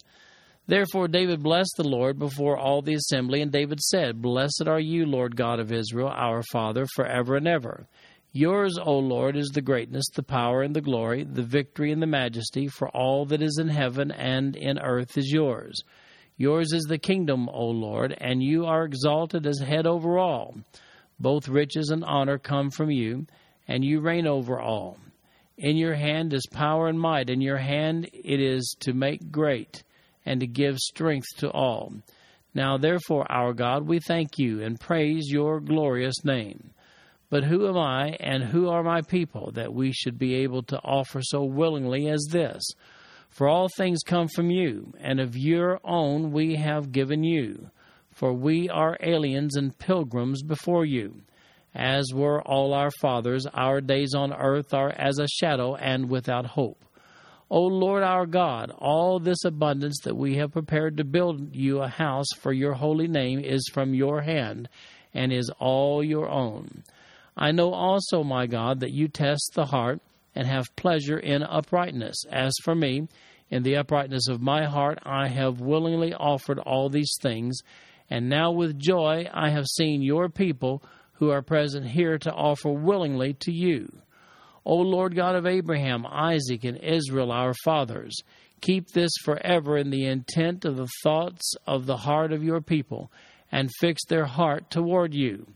Therefore 0.67 1.07
David 1.07 1.41
blessed 1.41 1.73
the 1.77 1.87
Lord 1.87 2.19
before 2.19 2.57
all 2.57 2.81
the 2.81 2.93
assembly, 2.93 3.41
and 3.41 3.51
David 3.51 3.79
said, 3.79 4.21
Blessed 4.21 4.65
are 4.67 4.79
you, 4.79 5.05
Lord 5.05 5.35
God 5.35 5.59
of 5.59 5.71
Israel, 5.71 6.09
our 6.09 6.43
Father, 6.51 6.85
forever 6.95 7.35
and 7.35 7.47
ever. 7.47 7.87
Yours, 8.31 8.77
O 8.81 8.97
Lord, 8.97 9.35
is 9.35 9.49
the 9.49 9.61
greatness, 9.61 10.05
the 10.13 10.23
power, 10.23 10.61
and 10.61 10.73
the 10.73 10.79
glory, 10.79 11.23
the 11.23 11.43
victory 11.43 11.91
and 11.91 12.01
the 12.01 12.07
majesty, 12.07 12.67
for 12.67 12.87
all 12.89 13.25
that 13.25 13.41
is 13.41 13.57
in 13.59 13.67
heaven 13.67 14.11
and 14.11 14.55
in 14.55 14.79
earth 14.79 15.17
is 15.17 15.31
yours. 15.31 15.83
Yours 16.37 16.71
is 16.71 16.83
the 16.83 16.97
kingdom, 16.97 17.49
O 17.49 17.65
Lord, 17.65 18.15
and 18.21 18.41
you 18.41 18.65
are 18.65 18.85
exalted 18.85 19.45
as 19.45 19.59
head 19.59 19.85
over 19.85 20.17
all. 20.17 20.55
Both 21.19 21.49
riches 21.49 21.89
and 21.89 22.05
honor 22.05 22.37
come 22.37 22.71
from 22.71 22.89
you, 22.89 23.25
and 23.67 23.83
you 23.83 23.99
reign 23.99 24.27
over 24.27 24.59
all. 24.59 24.97
In 25.57 25.75
your 25.75 25.95
hand 25.95 26.33
is 26.33 26.47
power 26.49 26.87
and 26.87 26.99
might, 26.99 27.29
in 27.29 27.41
your 27.41 27.57
hand 27.57 28.09
it 28.13 28.39
is 28.39 28.75
to 28.79 28.93
make 28.93 29.31
great 29.31 29.83
and 30.25 30.39
to 30.39 30.47
give 30.47 30.77
strength 30.77 31.27
to 31.37 31.49
all. 31.51 31.93
Now, 32.53 32.77
therefore, 32.77 33.31
our 33.31 33.53
God, 33.53 33.87
we 33.87 33.99
thank 33.99 34.37
you 34.37 34.61
and 34.61 34.79
praise 34.79 35.29
your 35.29 35.59
glorious 35.59 36.23
name. 36.23 36.71
But 37.29 37.45
who 37.45 37.67
am 37.67 37.77
I 37.77 38.17
and 38.19 38.43
who 38.43 38.67
are 38.67 38.83
my 38.83 39.01
people 39.01 39.51
that 39.53 39.73
we 39.73 39.93
should 39.93 40.19
be 40.19 40.35
able 40.35 40.63
to 40.63 40.79
offer 40.79 41.21
so 41.23 41.45
willingly 41.45 42.09
as 42.09 42.27
this? 42.29 42.61
For 43.29 43.47
all 43.47 43.69
things 43.69 44.03
come 44.05 44.27
from 44.27 44.51
you, 44.51 44.93
and 44.99 45.21
of 45.21 45.37
your 45.37 45.79
own 45.85 46.33
we 46.33 46.55
have 46.55 46.91
given 46.91 47.23
you. 47.23 47.71
For 48.11 48.33
we 48.33 48.67
are 48.69 48.97
aliens 49.01 49.55
and 49.55 49.77
pilgrims 49.77 50.43
before 50.43 50.83
you. 50.83 51.21
As 51.73 52.13
were 52.13 52.41
all 52.41 52.73
our 52.73 52.91
fathers, 52.99 53.45
our 53.53 53.79
days 53.79 54.13
on 54.13 54.33
earth 54.33 54.73
are 54.73 54.91
as 54.91 55.17
a 55.17 55.29
shadow 55.29 55.75
and 55.75 56.09
without 56.09 56.45
hope. 56.45 56.83
O 57.53 57.63
Lord 57.63 58.01
our 58.01 58.25
God, 58.25 58.71
all 58.77 59.19
this 59.19 59.43
abundance 59.43 59.99
that 60.05 60.15
we 60.15 60.37
have 60.37 60.53
prepared 60.53 60.95
to 60.95 61.03
build 61.03 61.53
you 61.53 61.81
a 61.81 61.87
house 61.89 62.29
for 62.39 62.53
your 62.53 62.71
holy 62.71 63.09
name 63.09 63.41
is 63.41 63.69
from 63.73 63.93
your 63.93 64.21
hand, 64.21 64.69
and 65.13 65.33
is 65.33 65.51
all 65.59 66.01
your 66.01 66.29
own. 66.29 66.83
I 67.35 67.51
know 67.51 67.73
also, 67.73 68.23
my 68.23 68.47
God, 68.47 68.79
that 68.79 68.93
you 68.93 69.09
test 69.09 69.51
the 69.53 69.65
heart 69.65 69.99
and 70.33 70.47
have 70.47 70.73
pleasure 70.77 71.19
in 71.19 71.43
uprightness. 71.43 72.23
As 72.31 72.53
for 72.63 72.73
me, 72.73 73.09
in 73.49 73.63
the 73.63 73.75
uprightness 73.75 74.29
of 74.29 74.41
my 74.41 74.63
heart, 74.63 74.99
I 75.03 75.27
have 75.27 75.59
willingly 75.59 76.13
offered 76.13 76.57
all 76.59 76.87
these 76.87 77.17
things, 77.21 77.59
and 78.09 78.29
now 78.29 78.51
with 78.51 78.79
joy 78.79 79.29
I 79.33 79.49
have 79.49 79.67
seen 79.67 80.01
your 80.01 80.29
people 80.29 80.81
who 81.15 81.31
are 81.31 81.41
present 81.41 81.87
here 81.87 82.17
to 82.19 82.31
offer 82.31 82.71
willingly 82.71 83.33
to 83.41 83.51
you. 83.51 83.91
O 84.65 84.75
Lord 84.75 85.15
God 85.15 85.35
of 85.35 85.47
Abraham, 85.47 86.05
Isaac, 86.05 86.63
and 86.63 86.77
Israel, 86.77 87.31
our 87.31 87.53
fathers, 87.63 88.15
keep 88.61 88.89
this 88.89 89.11
forever 89.23 89.77
in 89.77 89.89
the 89.89 90.05
intent 90.05 90.65
of 90.65 90.77
the 90.77 90.89
thoughts 91.03 91.55
of 91.65 91.85
the 91.85 91.97
heart 91.97 92.31
of 92.31 92.43
your 92.43 92.61
people, 92.61 93.11
and 93.51 93.69
fix 93.79 94.05
their 94.05 94.25
heart 94.25 94.69
toward 94.69 95.13
you. 95.13 95.47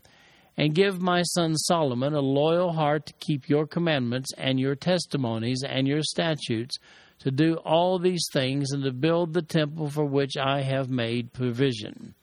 And 0.58 0.74
give 0.74 1.00
my 1.00 1.22
son 1.22 1.54
Solomon 1.56 2.14
a 2.14 2.20
loyal 2.20 2.72
heart 2.72 3.06
to 3.06 3.12
keep 3.20 3.48
your 3.48 3.66
commandments 3.66 4.30
and 4.38 4.58
your 4.58 4.74
testimonies 4.74 5.62
and 5.66 5.86
your 5.86 6.02
statutes, 6.02 6.78
to 7.20 7.30
do 7.30 7.54
all 7.56 7.98
these 7.98 8.26
things 8.32 8.72
and 8.72 8.82
to 8.84 8.92
build 8.92 9.32
the 9.32 9.42
temple 9.42 9.88
for 9.88 10.04
which 10.04 10.36
I 10.36 10.62
have 10.62 10.88
made 10.90 11.32
provision. 11.32 12.14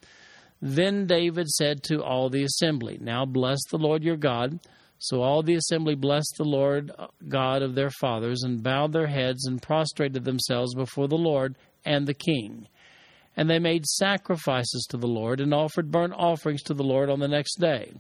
Then 0.61 1.07
David 1.07 1.49
said 1.49 1.83
to 1.83 2.03
all 2.03 2.29
the 2.29 2.43
assembly, 2.43 2.97
Now 3.01 3.25
bless 3.25 3.59
the 3.69 3.77
Lord 3.77 4.03
your 4.03 4.17
God. 4.17 4.59
So 5.03 5.21
all 5.21 5.43
the 5.43 5.55
assembly 5.55 5.95
blessed 5.95 6.35
the 6.37 6.45
Lord 6.45 6.89
uh, 6.97 7.07
God 7.27 7.61
of 7.61 7.75
their 7.75 7.89
fathers, 7.89 8.43
and 8.43 8.63
bowed 8.63 8.93
their 8.93 9.07
heads 9.07 9.45
and 9.45 9.61
prostrated 9.61 10.23
themselves 10.23 10.73
before 10.73 11.09
the 11.09 11.17
Lord 11.17 11.57
and 11.83 12.07
the 12.07 12.13
king. 12.13 12.69
And 13.35 13.49
they 13.49 13.59
made 13.59 13.85
sacrifices 13.85 14.87
to 14.91 14.97
the 14.97 15.07
Lord, 15.07 15.41
and 15.41 15.53
offered 15.53 15.91
burnt 15.91 16.13
offerings 16.15 16.63
to 16.63 16.73
the 16.73 16.85
Lord 16.85 17.09
on 17.09 17.19
the 17.19 17.27
next 17.27 17.55
day 17.55 17.91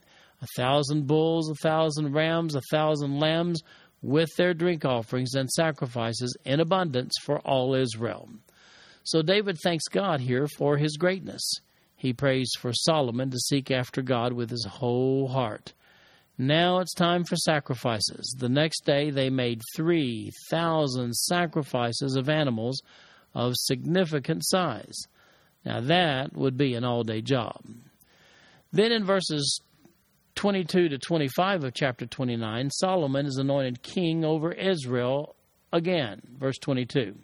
a 0.41 0.47
thousand 0.55 1.05
bulls, 1.05 1.49
a 1.49 1.55
thousand 1.55 2.13
rams, 2.13 2.55
a 2.55 2.61
thousand 2.71 3.19
lambs, 3.19 3.61
with 4.01 4.29
their 4.37 4.53
drink 4.53 4.85
offerings 4.85 5.33
and 5.35 5.49
sacrifices 5.49 6.37
in 6.45 6.61
abundance 6.61 7.15
for 7.21 7.39
all 7.39 7.75
Israel. 7.75 8.29
So 9.03 9.21
David 9.21 9.57
thanks 9.61 9.89
God 9.89 10.21
here 10.21 10.47
for 10.57 10.77
his 10.77 10.95
greatness. 10.95 11.43
He 11.97 12.13
prays 12.13 12.49
for 12.57 12.71
Solomon 12.71 13.29
to 13.31 13.39
seek 13.39 13.71
after 13.71 14.01
God 14.01 14.31
with 14.31 14.49
his 14.49 14.65
whole 14.65 15.27
heart. 15.27 15.73
Now 16.47 16.79
it's 16.79 16.93
time 16.93 17.23
for 17.23 17.37
sacrifices. 17.37 18.35
The 18.37 18.49
next 18.49 18.83
day 18.85 19.11
they 19.11 19.29
made 19.29 19.61
3,000 19.77 21.13
sacrifices 21.13 22.17
of 22.17 22.27
animals 22.27 22.81
of 23.33 23.53
significant 23.55 24.45
size. 24.45 25.07
Now 25.65 25.79
that 25.79 26.35
would 26.35 26.57
be 26.57 26.73
an 26.73 26.83
all 26.83 27.03
day 27.05 27.21
job. 27.21 27.63
Then 28.73 28.91
in 28.91 29.05
verses 29.05 29.61
22 30.35 30.89
to 30.89 30.97
25 30.97 31.63
of 31.63 31.73
chapter 31.73 32.05
29, 32.05 32.71
Solomon 32.71 33.25
is 33.25 33.37
anointed 33.37 33.81
king 33.81 34.25
over 34.25 34.51
Israel 34.51 35.37
again. 35.71 36.21
Verse 36.37 36.57
22. 36.57 37.15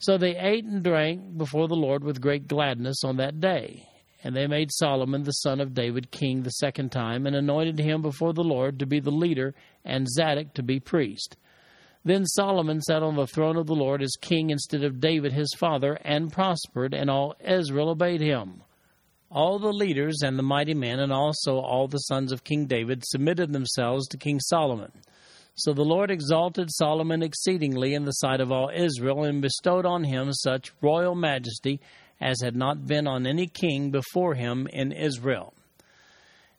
So 0.00 0.18
they 0.18 0.36
ate 0.36 0.64
and 0.64 0.82
drank 0.82 1.38
before 1.38 1.68
the 1.68 1.76
Lord 1.76 2.02
with 2.02 2.20
great 2.20 2.48
gladness 2.48 3.04
on 3.04 3.18
that 3.18 3.40
day. 3.40 3.86
And 4.24 4.34
they 4.34 4.46
made 4.46 4.72
Solomon 4.72 5.22
the 5.22 5.32
son 5.32 5.60
of 5.60 5.74
David 5.74 6.10
king 6.10 6.42
the 6.42 6.50
second 6.50 6.90
time, 6.90 7.26
and 7.26 7.36
anointed 7.36 7.78
him 7.78 8.00
before 8.00 8.32
the 8.32 8.42
Lord 8.42 8.78
to 8.78 8.86
be 8.86 8.98
the 8.98 9.10
leader, 9.10 9.54
and 9.84 10.08
Zadok 10.08 10.54
to 10.54 10.62
be 10.62 10.80
priest. 10.80 11.36
Then 12.06 12.24
Solomon 12.24 12.80
sat 12.80 13.02
on 13.02 13.16
the 13.16 13.26
throne 13.26 13.56
of 13.56 13.66
the 13.66 13.74
Lord 13.74 14.02
as 14.02 14.16
king 14.20 14.48
instead 14.48 14.82
of 14.82 15.00
David 15.00 15.32
his 15.32 15.54
father, 15.58 15.98
and 16.02 16.32
prospered, 16.32 16.94
and 16.94 17.10
all 17.10 17.34
Israel 17.46 17.90
obeyed 17.90 18.22
him. 18.22 18.62
All 19.30 19.58
the 19.58 19.72
leaders 19.72 20.20
and 20.22 20.38
the 20.38 20.42
mighty 20.42 20.74
men, 20.74 21.00
and 21.00 21.12
also 21.12 21.58
all 21.58 21.86
the 21.86 21.98
sons 21.98 22.32
of 22.32 22.44
King 22.44 22.66
David, 22.66 23.02
submitted 23.04 23.52
themselves 23.52 24.06
to 24.08 24.16
King 24.16 24.40
Solomon. 24.40 24.92
So 25.54 25.72
the 25.72 25.84
Lord 25.84 26.10
exalted 26.10 26.68
Solomon 26.70 27.22
exceedingly 27.22 27.94
in 27.94 28.04
the 28.04 28.12
sight 28.12 28.40
of 28.40 28.50
all 28.50 28.70
Israel, 28.74 29.24
and 29.24 29.42
bestowed 29.42 29.86
on 29.86 30.04
him 30.04 30.32
such 30.32 30.72
royal 30.80 31.14
majesty 31.14 31.80
as 32.20 32.40
had 32.42 32.56
not 32.56 32.86
been 32.86 33.06
on 33.06 33.26
any 33.26 33.46
king 33.46 33.90
before 33.90 34.34
him 34.34 34.66
in 34.72 34.92
Israel. 34.92 35.54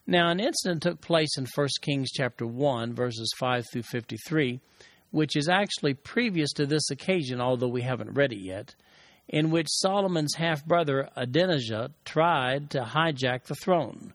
Now, 0.08 0.30
an 0.30 0.40
incident 0.40 0.84
took 0.84 1.02
place 1.02 1.36
in 1.38 1.48
1 1.54 1.68
Kings 1.82 2.12
chapter 2.12 2.46
1, 2.46 2.94
verses 2.94 3.32
5 3.38 3.66
through 3.72 3.84
53, 3.84 4.60
which 5.10 5.36
is 5.36 5.50
actually 5.50 5.96
previous 5.96 6.52
to 6.54 6.66
this 6.66 6.92
occasion, 6.92 7.42
although 7.42 7.68
we 7.68 7.82
haven't 7.82 8.14
read 8.14 8.32
it 8.32 8.42
yet, 8.42 8.76
in 9.28 9.50
which 9.50 9.68
Solomon's 9.70 10.36
half 10.36 10.64
brother 10.64 11.10
Adonijah 11.16 11.90
tried 12.04 12.70
to 12.72 12.82
hijack 12.82 13.46
the 13.46 13.56
throne. 13.56 14.14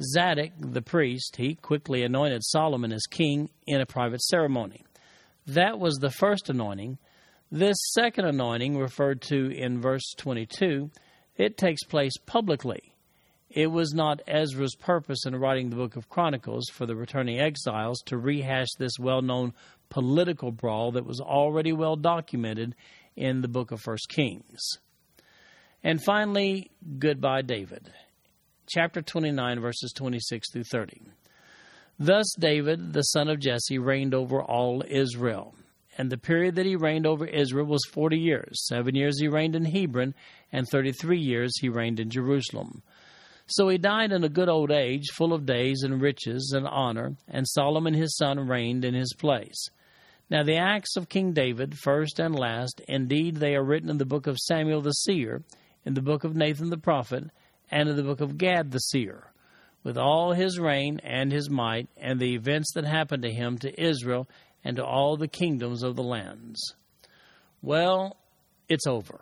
Zadok, 0.00 0.50
the 0.58 0.82
priest, 0.82 1.36
he 1.36 1.54
quickly 1.54 2.02
anointed 2.02 2.42
Solomon 2.44 2.92
as 2.92 3.06
king 3.06 3.48
in 3.66 3.80
a 3.80 3.86
private 3.86 4.22
ceremony. 4.22 4.84
That 5.46 5.78
was 5.78 5.96
the 5.96 6.10
first 6.10 6.50
anointing, 6.50 6.98
this 7.52 7.76
second 7.92 8.24
anointing, 8.24 8.78
referred 8.78 9.20
to 9.20 9.50
in 9.50 9.78
verse 9.78 10.14
22, 10.16 10.90
it 11.36 11.58
takes 11.58 11.84
place 11.84 12.14
publicly. 12.24 12.94
It 13.50 13.66
was 13.66 13.92
not 13.92 14.22
Ezra's 14.26 14.74
purpose 14.74 15.26
in 15.26 15.36
writing 15.36 15.68
the 15.68 15.76
book 15.76 15.94
of 15.94 16.08
Chronicles 16.08 16.70
for 16.72 16.86
the 16.86 16.96
returning 16.96 17.38
exiles 17.38 18.00
to 18.06 18.16
rehash 18.16 18.68
this 18.78 18.98
well 18.98 19.20
known 19.20 19.52
political 19.90 20.50
brawl 20.50 20.92
that 20.92 21.04
was 21.04 21.20
already 21.20 21.74
well 21.74 21.94
documented 21.94 22.74
in 23.16 23.42
the 23.42 23.48
book 23.48 23.70
of 23.70 23.82
First 23.82 24.08
Kings. 24.08 24.78
And 25.84 26.02
finally, 26.02 26.70
goodbye, 26.98 27.42
David. 27.42 27.92
Chapter 28.66 29.02
29, 29.02 29.60
verses 29.60 29.92
26 29.92 30.52
through 30.52 30.64
30. 30.64 31.02
Thus 31.98 32.32
David, 32.38 32.94
the 32.94 33.02
son 33.02 33.28
of 33.28 33.40
Jesse, 33.40 33.78
reigned 33.78 34.14
over 34.14 34.42
all 34.42 34.82
Israel 34.88 35.54
and 35.98 36.10
the 36.10 36.16
period 36.16 36.54
that 36.54 36.66
he 36.66 36.76
reigned 36.76 37.06
over 37.06 37.26
Israel 37.26 37.66
was 37.66 37.84
forty 37.92 38.18
years. 38.18 38.66
Seven 38.66 38.94
years 38.94 39.20
he 39.20 39.28
reigned 39.28 39.54
in 39.54 39.64
Hebron, 39.64 40.14
and 40.52 40.68
thirty 40.68 40.92
three 40.92 41.20
years 41.20 41.52
he 41.60 41.68
reigned 41.68 42.00
in 42.00 42.10
Jerusalem. 42.10 42.82
So 43.46 43.68
he 43.68 43.76
died 43.76 44.12
in 44.12 44.24
a 44.24 44.28
good 44.28 44.48
old 44.48 44.70
age, 44.70 45.08
full 45.12 45.32
of 45.32 45.44
days 45.44 45.82
and 45.82 46.00
riches 46.00 46.54
and 46.56 46.66
honor, 46.66 47.16
and 47.28 47.46
Solomon 47.46 47.92
his 47.92 48.16
son 48.16 48.48
reigned 48.48 48.84
in 48.84 48.94
his 48.94 49.12
place. 49.12 49.68
Now 50.30 50.42
the 50.42 50.56
acts 50.56 50.96
of 50.96 51.10
King 51.10 51.32
David, 51.32 51.76
first 51.78 52.18
and 52.18 52.34
last, 52.34 52.80
indeed 52.88 53.36
they 53.36 53.54
are 53.54 53.64
written 53.64 53.90
in 53.90 53.98
the 53.98 54.06
book 54.06 54.26
of 54.26 54.38
Samuel 54.38 54.80
the 54.80 54.92
seer, 54.92 55.42
in 55.84 55.94
the 55.94 56.00
book 56.00 56.24
of 56.24 56.34
Nathan 56.34 56.70
the 56.70 56.78
prophet, 56.78 57.24
and 57.70 57.88
in 57.88 57.96
the 57.96 58.02
book 58.02 58.20
of 58.20 58.38
Gad 58.38 58.70
the 58.70 58.78
seer, 58.78 59.24
with 59.82 59.98
all 59.98 60.32
his 60.32 60.58
reign 60.58 61.00
and 61.02 61.30
his 61.30 61.50
might, 61.50 61.88
and 61.98 62.18
the 62.18 62.34
events 62.34 62.72
that 62.74 62.84
happened 62.84 63.24
to 63.24 63.32
him 63.32 63.58
to 63.58 63.82
Israel 63.82 64.28
and 64.64 64.76
to 64.76 64.84
all 64.84 65.16
the 65.16 65.28
kingdoms 65.28 65.82
of 65.82 65.96
the 65.96 66.02
lands. 66.02 66.74
Well, 67.60 68.16
it's 68.68 68.86
over. 68.86 69.20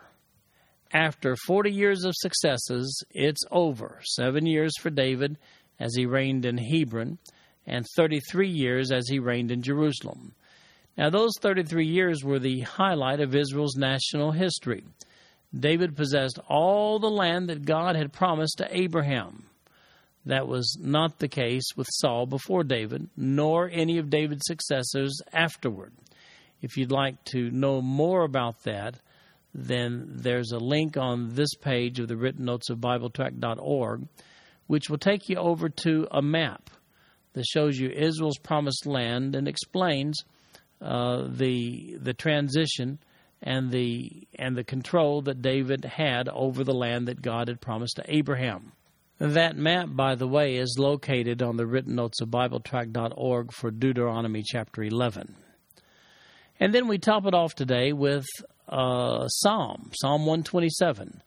After 0.93 1.37
40 1.47 1.71
years 1.71 2.05
of 2.05 2.15
successes, 2.17 3.05
it's 3.11 3.43
over. 3.51 4.01
Seven 4.03 4.47
years 4.47 4.73
for 4.81 4.91
David 4.91 5.39
as 5.79 5.95
he 5.95 6.05
reigned 6.05 6.45
in 6.45 6.59
Hebron, 6.59 7.19
and 7.67 7.87
33 7.97 8.49
years 8.49 8.93
as 8.93 9.09
he 9.09 9.19
reigned 9.19 9.51
in 9.51 9.63
Jerusalem. 9.63 10.35
Now, 10.97 11.11
those 11.11 11.33
33 11.41 11.87
years 11.87 12.25
were 12.25 12.39
the 12.39 12.61
highlight 12.61 13.21
of 13.21 13.35
Israel's 13.35 13.77
national 13.77 14.33
history. 14.33 14.85
David 15.59 15.97
possessed 15.97 16.39
all 16.49 16.99
the 16.99 17.11
land 17.11 17.49
that 17.49 17.65
God 17.65 17.97
had 17.97 18.13
promised 18.13 18.59
to 18.59 18.77
Abraham. 18.77 19.50
That 20.27 20.47
was 20.47 20.77
not 20.79 21.19
the 21.19 21.29
case 21.29 21.65
with 21.77 21.89
Saul 21.91 22.27
before 22.27 22.63
David, 22.63 23.09
nor 23.17 23.71
any 23.73 23.99
of 23.99 24.11
David's 24.11 24.47
successors 24.47 25.19
afterward. 25.33 25.93
If 26.61 26.77
you'd 26.77 26.93
like 26.93 27.23
to 27.27 27.51
know 27.51 27.81
more 27.81 28.23
about 28.23 28.63
that, 28.65 28.97
then 29.55 30.07
there's 30.17 30.53
a 30.53 30.59
link 30.59 30.97
on 30.97 31.35
this 31.35 31.55
page 31.55 31.99
of 31.99 32.09
the 32.09 32.17
written 32.17 32.45
notes 32.45 32.71
of 32.71 32.79
BibleTrack.org, 32.79 34.07
which 34.67 34.91
will 34.91 34.99
take 34.99 35.29
you 35.29 35.37
over 35.37 35.69
to 35.69 36.07
a 36.11 36.23
map 36.23 36.71
that 37.33 37.47
shows 37.47 37.79
you 37.79 37.89
Israel's 37.89 38.39
promised 38.39 38.87
land 38.87 39.35
and 39.35 39.49
explains 39.49 40.23
uh, 40.81 41.27
the 41.29 41.97
the 42.01 42.15
transition 42.15 42.99
and 43.43 43.71
the 43.71 44.27
and 44.39 44.57
the 44.57 44.65
control 44.65 45.23
that 45.23 45.43
David 45.43 45.85
had 45.85 46.29
over 46.29 46.65
the 46.65 46.75
land 46.75 47.09
that 47.09 47.23
God 47.23 47.49
had 47.49 47.61
promised 47.61 47.97
to 47.97 48.05
Abraham. 48.07 48.73
That 49.21 49.55
map, 49.55 49.89
by 49.91 50.15
the 50.15 50.27
way, 50.27 50.57
is 50.57 50.79
located 50.79 51.43
on 51.43 51.59
the 51.59 51.67
written 51.67 51.95
notes 51.95 52.23
of 52.23 52.31
BibleTrack.org 52.31 53.53
for 53.53 53.71
Deuteronomy 53.71 54.43
chapter 54.43 54.83
11. 54.83 55.37
And 56.59 56.75
then 56.75 56.89
we 56.89 56.97
top 56.97 57.27
it 57.27 57.35
off 57.35 57.55
today 57.55 57.93
with 57.93 58.25
uh, 58.67 59.29
Psalm, 59.29 59.91
Psalm 59.93 60.23
127. 60.23 61.21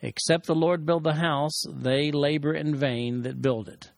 Except 0.00 0.46
the 0.46 0.54
Lord 0.54 0.86
build 0.86 1.02
the 1.02 1.14
house, 1.14 1.60
they 1.68 2.12
labor 2.12 2.54
in 2.54 2.76
vain 2.76 3.22
that 3.22 3.42
build 3.42 3.68
it. 3.68 3.90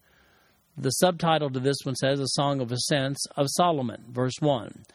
The 0.78 0.88
subtitle 0.88 1.50
to 1.50 1.60
this 1.60 1.76
one 1.84 1.94
says, 1.96 2.20
A 2.20 2.28
Song 2.28 2.62
of 2.62 2.72
Ascents 2.72 3.22
of 3.36 3.48
Solomon, 3.50 4.06
verse 4.08 4.40
1. 4.40 4.86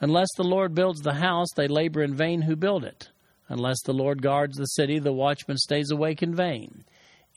Unless 0.00 0.30
the 0.36 0.42
Lord 0.42 0.74
builds 0.74 1.02
the 1.02 1.14
house, 1.14 1.48
they 1.54 1.68
labor 1.68 2.02
in 2.02 2.16
vain 2.16 2.42
who 2.42 2.56
build 2.56 2.82
it. 2.82 3.10
Unless 3.48 3.82
the 3.84 3.94
Lord 3.94 4.20
guards 4.20 4.56
the 4.56 4.64
city, 4.64 4.98
the 4.98 5.12
watchman 5.12 5.58
stays 5.58 5.92
awake 5.92 6.24
in 6.24 6.34
vain. 6.34 6.84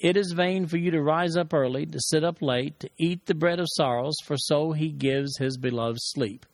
It 0.04 0.18
is 0.18 0.34
vain 0.34 0.68
for 0.68 0.76
you 0.76 0.92
to 0.92 1.02
rise 1.02 1.38
up 1.38 1.54
early, 1.54 1.86
to 1.86 1.98
sit 1.98 2.26
up 2.26 2.42
late, 2.42 2.78
to 2.82 2.89
eat 2.98 3.26
the 3.26 3.34
bread 3.34 3.62
of 3.62 3.68
sorrows, 3.70 4.18
for 4.26 4.36
so 4.38 4.74
he 4.74 4.89
gives 4.89 5.38
his 5.38 5.58
beloved 5.58 6.00
sleep. 6.02 6.46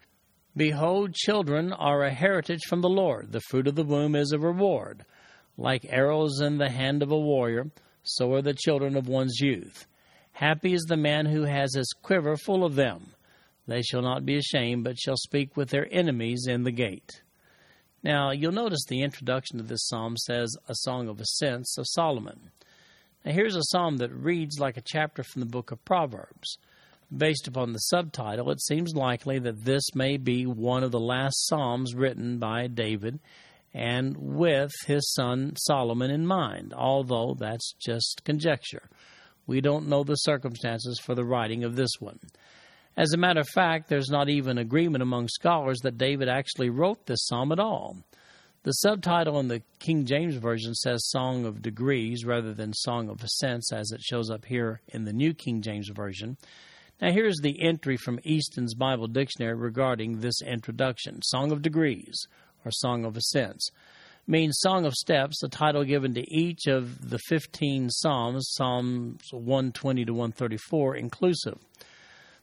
Behold, 0.55 1.15
children 1.15 1.73
are 1.73 2.03
a 2.03 2.13
heritage 2.13 2.65
from 2.67 2.81
the 2.81 2.89
Lord. 2.89 3.31
The 3.31 3.41
fruit 3.41 3.67
of 3.67 3.73
the 3.73 3.83
womb 3.83 4.15
is 4.15 4.31
a 4.31 4.37
reward. 4.37 5.03
Like 5.57 5.83
arrows 5.89 6.39
in 6.41 6.59
the 6.59 6.69
hand 6.69 7.01
of 7.01 7.11
a 7.11 7.17
warrior, 7.17 7.71
so 8.03 8.35
are 8.35 8.43
the 8.43 8.53
children 8.53 8.95
of 8.95 9.07
one's 9.07 9.39
youth. 9.39 9.87
Happy 10.33 10.75
is 10.75 10.83
the 10.83 10.95
man 10.95 11.25
who 11.25 11.41
has 11.45 11.73
his 11.73 11.91
quiver 12.03 12.37
full 12.37 12.63
of 12.63 12.75
them. 12.75 13.13
They 13.65 13.81
shall 13.81 14.03
not 14.03 14.27
be 14.27 14.37
ashamed, 14.37 14.83
but 14.83 14.99
shall 14.99 15.17
speak 15.17 15.57
with 15.57 15.71
their 15.71 15.91
enemies 15.91 16.45
in 16.47 16.65
the 16.65 16.71
gate. 16.71 17.23
Now, 18.03 18.29
you'll 18.29 18.51
notice 18.51 18.85
the 18.87 19.01
introduction 19.01 19.57
to 19.57 19.63
this 19.63 19.87
psalm 19.87 20.17
says, 20.17 20.55
A 20.67 20.75
Song 20.75 21.09
of 21.09 21.19
Ascents 21.19 21.79
of 21.79 21.87
Solomon. 21.87 22.51
Now, 23.25 23.33
here's 23.33 23.55
a 23.55 23.63
psalm 23.63 23.97
that 23.97 24.13
reads 24.13 24.59
like 24.59 24.77
a 24.77 24.81
chapter 24.81 25.23
from 25.23 25.41
the 25.41 25.45
book 25.45 25.71
of 25.71 25.83
Proverbs. 25.83 26.57
Based 27.15 27.47
upon 27.47 27.73
the 27.73 27.79
subtitle, 27.79 28.51
it 28.51 28.61
seems 28.61 28.93
likely 28.93 29.39
that 29.39 29.65
this 29.65 29.83
may 29.95 30.17
be 30.17 30.45
one 30.45 30.83
of 30.83 30.91
the 30.91 30.99
last 30.99 31.47
psalms 31.47 31.95
written 31.95 32.37
by 32.37 32.67
David 32.67 33.19
and 33.73 34.15
with 34.17 34.71
his 34.85 35.11
son 35.13 35.53
Solomon 35.57 36.11
in 36.11 36.25
mind, 36.25 36.73
although 36.73 37.35
that's 37.37 37.73
just 37.73 38.23
conjecture. 38.23 38.89
We 39.47 39.61
don't 39.61 39.87
know 39.87 40.03
the 40.03 40.15
circumstances 40.15 40.99
for 40.99 41.15
the 41.15 41.25
writing 41.25 41.63
of 41.63 41.75
this 41.75 41.91
one. 41.99 42.19
As 42.95 43.13
a 43.13 43.17
matter 43.17 43.39
of 43.39 43.49
fact, 43.49 43.89
there's 43.89 44.09
not 44.09 44.29
even 44.29 44.57
agreement 44.57 45.01
among 45.01 45.27
scholars 45.29 45.79
that 45.79 45.97
David 45.97 46.29
actually 46.29 46.69
wrote 46.69 47.05
this 47.05 47.25
psalm 47.25 47.51
at 47.51 47.59
all. 47.59 47.97
The 48.69 48.73
subtitle 48.73 49.39
in 49.39 49.47
the 49.47 49.63
King 49.79 50.05
James 50.05 50.35
Version 50.35 50.75
says 50.75 51.09
Song 51.09 51.43
of 51.43 51.63
Degrees 51.63 52.23
rather 52.23 52.53
than 52.53 52.71
Song 52.71 53.09
of 53.09 53.23
Ascents 53.23 53.73
as 53.73 53.91
it 53.91 53.99
shows 53.99 54.29
up 54.29 54.45
here 54.45 54.79
in 54.89 55.05
the 55.05 55.11
New 55.11 55.33
King 55.33 55.63
James 55.63 55.89
Version. 55.89 56.37
Now, 57.01 57.11
here's 57.11 57.39
the 57.41 57.63
entry 57.63 57.97
from 57.97 58.19
Easton's 58.23 58.75
Bible 58.75 59.07
Dictionary 59.07 59.55
regarding 59.55 60.19
this 60.19 60.39
introduction 60.43 61.23
Song 61.23 61.51
of 61.51 61.63
Degrees, 61.63 62.27
or 62.63 62.69
Song 62.69 63.05
of 63.05 63.17
Ascents, 63.17 63.71
means 64.27 64.59
Song 64.59 64.85
of 64.85 64.93
Steps, 64.93 65.41
a 65.41 65.49
title 65.49 65.83
given 65.83 66.13
to 66.13 66.31
each 66.31 66.67
of 66.67 67.09
the 67.09 67.17
15 67.27 67.89
Psalms, 67.89 68.51
Psalms 68.51 69.29
120 69.31 70.05
to 70.05 70.13
134 70.13 70.95
inclusive. 70.95 71.57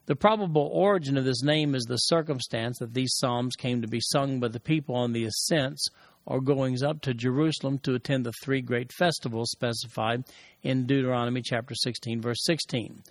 The 0.07 0.15
probable 0.15 0.69
origin 0.73 1.17
of 1.17 1.25
this 1.25 1.43
name 1.43 1.75
is 1.75 1.83
the 1.83 1.97
circumstance 1.97 2.79
that 2.79 2.93
these 2.93 3.15
psalms 3.17 3.57
came 3.57 3.81
to 3.81 3.89
be 3.89 3.99
sung 4.01 4.41
by 4.41 4.47
the 4.47 4.59
people 4.59 4.95
on 4.95 5.11
the 5.11 5.25
ascents 5.25 5.89
or 6.27 6.41
goings 6.41 6.83
up 6.83 7.01
to 7.01 7.13
Jerusalem 7.13 7.79
to 7.79 7.95
attend 7.95 8.25
the 8.25 8.33
three 8.43 8.61
great 8.61 8.91
festivals 8.91 9.49
specified 9.49 10.25
in 10.61 10.85
Deuteronomy 10.85 11.41
chapter 11.41 11.73
16 11.73 12.21
verse 12.21 12.43
16. 12.43 13.01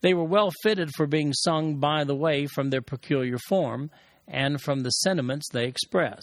They 0.00 0.14
were 0.14 0.24
well 0.24 0.52
fitted 0.62 0.90
for 0.96 1.06
being 1.06 1.32
sung 1.32 1.76
by 1.76 2.04
the 2.04 2.14
way 2.14 2.46
from 2.46 2.70
their 2.70 2.80
peculiar 2.80 3.38
form 3.48 3.90
and 4.28 4.60
from 4.60 4.82
the 4.82 4.90
sentiments 4.90 5.48
they 5.52 5.66
express. 5.66 6.22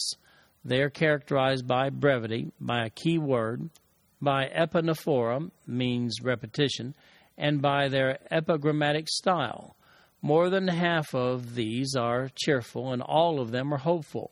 They 0.63 0.81
are 0.81 0.89
characterized 0.89 1.67
by 1.67 1.89
brevity, 1.89 2.51
by 2.61 2.85
a 2.85 2.89
key 2.89 3.17
word, 3.17 3.69
by 4.21 4.47
epanaphora, 4.55 5.51
means 5.67 6.21
repetition, 6.21 6.93
and 7.37 7.61
by 7.61 7.89
their 7.89 8.19
epigrammatic 8.31 9.09
style. 9.09 9.75
More 10.21 10.49
than 10.49 10.67
half 10.67 11.13
of 11.15 11.55
these 11.55 11.95
are 11.95 12.29
cheerful, 12.35 12.93
and 12.93 13.01
all 13.01 13.39
of 13.39 13.51
them 13.51 13.73
are 13.73 13.79
hopeful. 13.79 14.31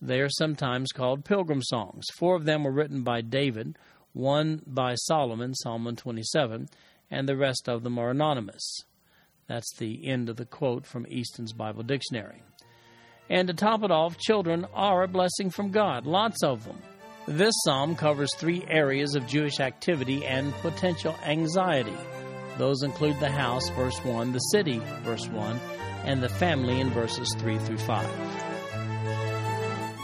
They 0.00 0.20
are 0.20 0.28
sometimes 0.28 0.92
called 0.92 1.24
pilgrim 1.24 1.62
songs. 1.62 2.06
Four 2.16 2.36
of 2.36 2.44
them 2.44 2.64
were 2.64 2.72
written 2.72 3.02
by 3.02 3.20
David, 3.20 3.76
one 4.12 4.62
by 4.66 4.94
Solomon, 4.94 5.54
Psalm 5.54 5.84
127, 5.84 6.68
and 7.10 7.28
the 7.28 7.36
rest 7.36 7.68
of 7.68 7.82
them 7.82 7.98
are 7.98 8.10
anonymous. 8.10 8.82
That's 9.48 9.74
the 9.76 10.06
end 10.06 10.28
of 10.28 10.36
the 10.36 10.44
quote 10.44 10.86
from 10.86 11.06
Easton's 11.08 11.52
Bible 11.52 11.82
Dictionary. 11.82 12.42
And 13.30 13.48
to 13.48 13.54
top 13.54 13.82
it 13.82 13.90
off, 13.90 14.18
children 14.18 14.66
are 14.74 15.02
a 15.02 15.08
blessing 15.08 15.50
from 15.50 15.70
God, 15.70 16.06
lots 16.06 16.42
of 16.42 16.64
them. 16.64 16.78
This 17.26 17.54
psalm 17.64 17.94
covers 17.94 18.34
three 18.36 18.64
areas 18.68 19.14
of 19.14 19.26
Jewish 19.26 19.60
activity 19.60 20.24
and 20.24 20.54
potential 20.54 21.14
anxiety. 21.24 21.96
Those 22.56 22.82
include 22.82 23.20
the 23.20 23.30
house, 23.30 23.68
verse 23.70 24.02
1, 24.04 24.32
the 24.32 24.38
city, 24.38 24.80
verse 25.02 25.28
1, 25.28 25.60
and 26.04 26.22
the 26.22 26.28
family 26.28 26.80
in 26.80 26.90
verses 26.90 27.34
3 27.38 27.58
through 27.58 27.78
5. 27.78 28.47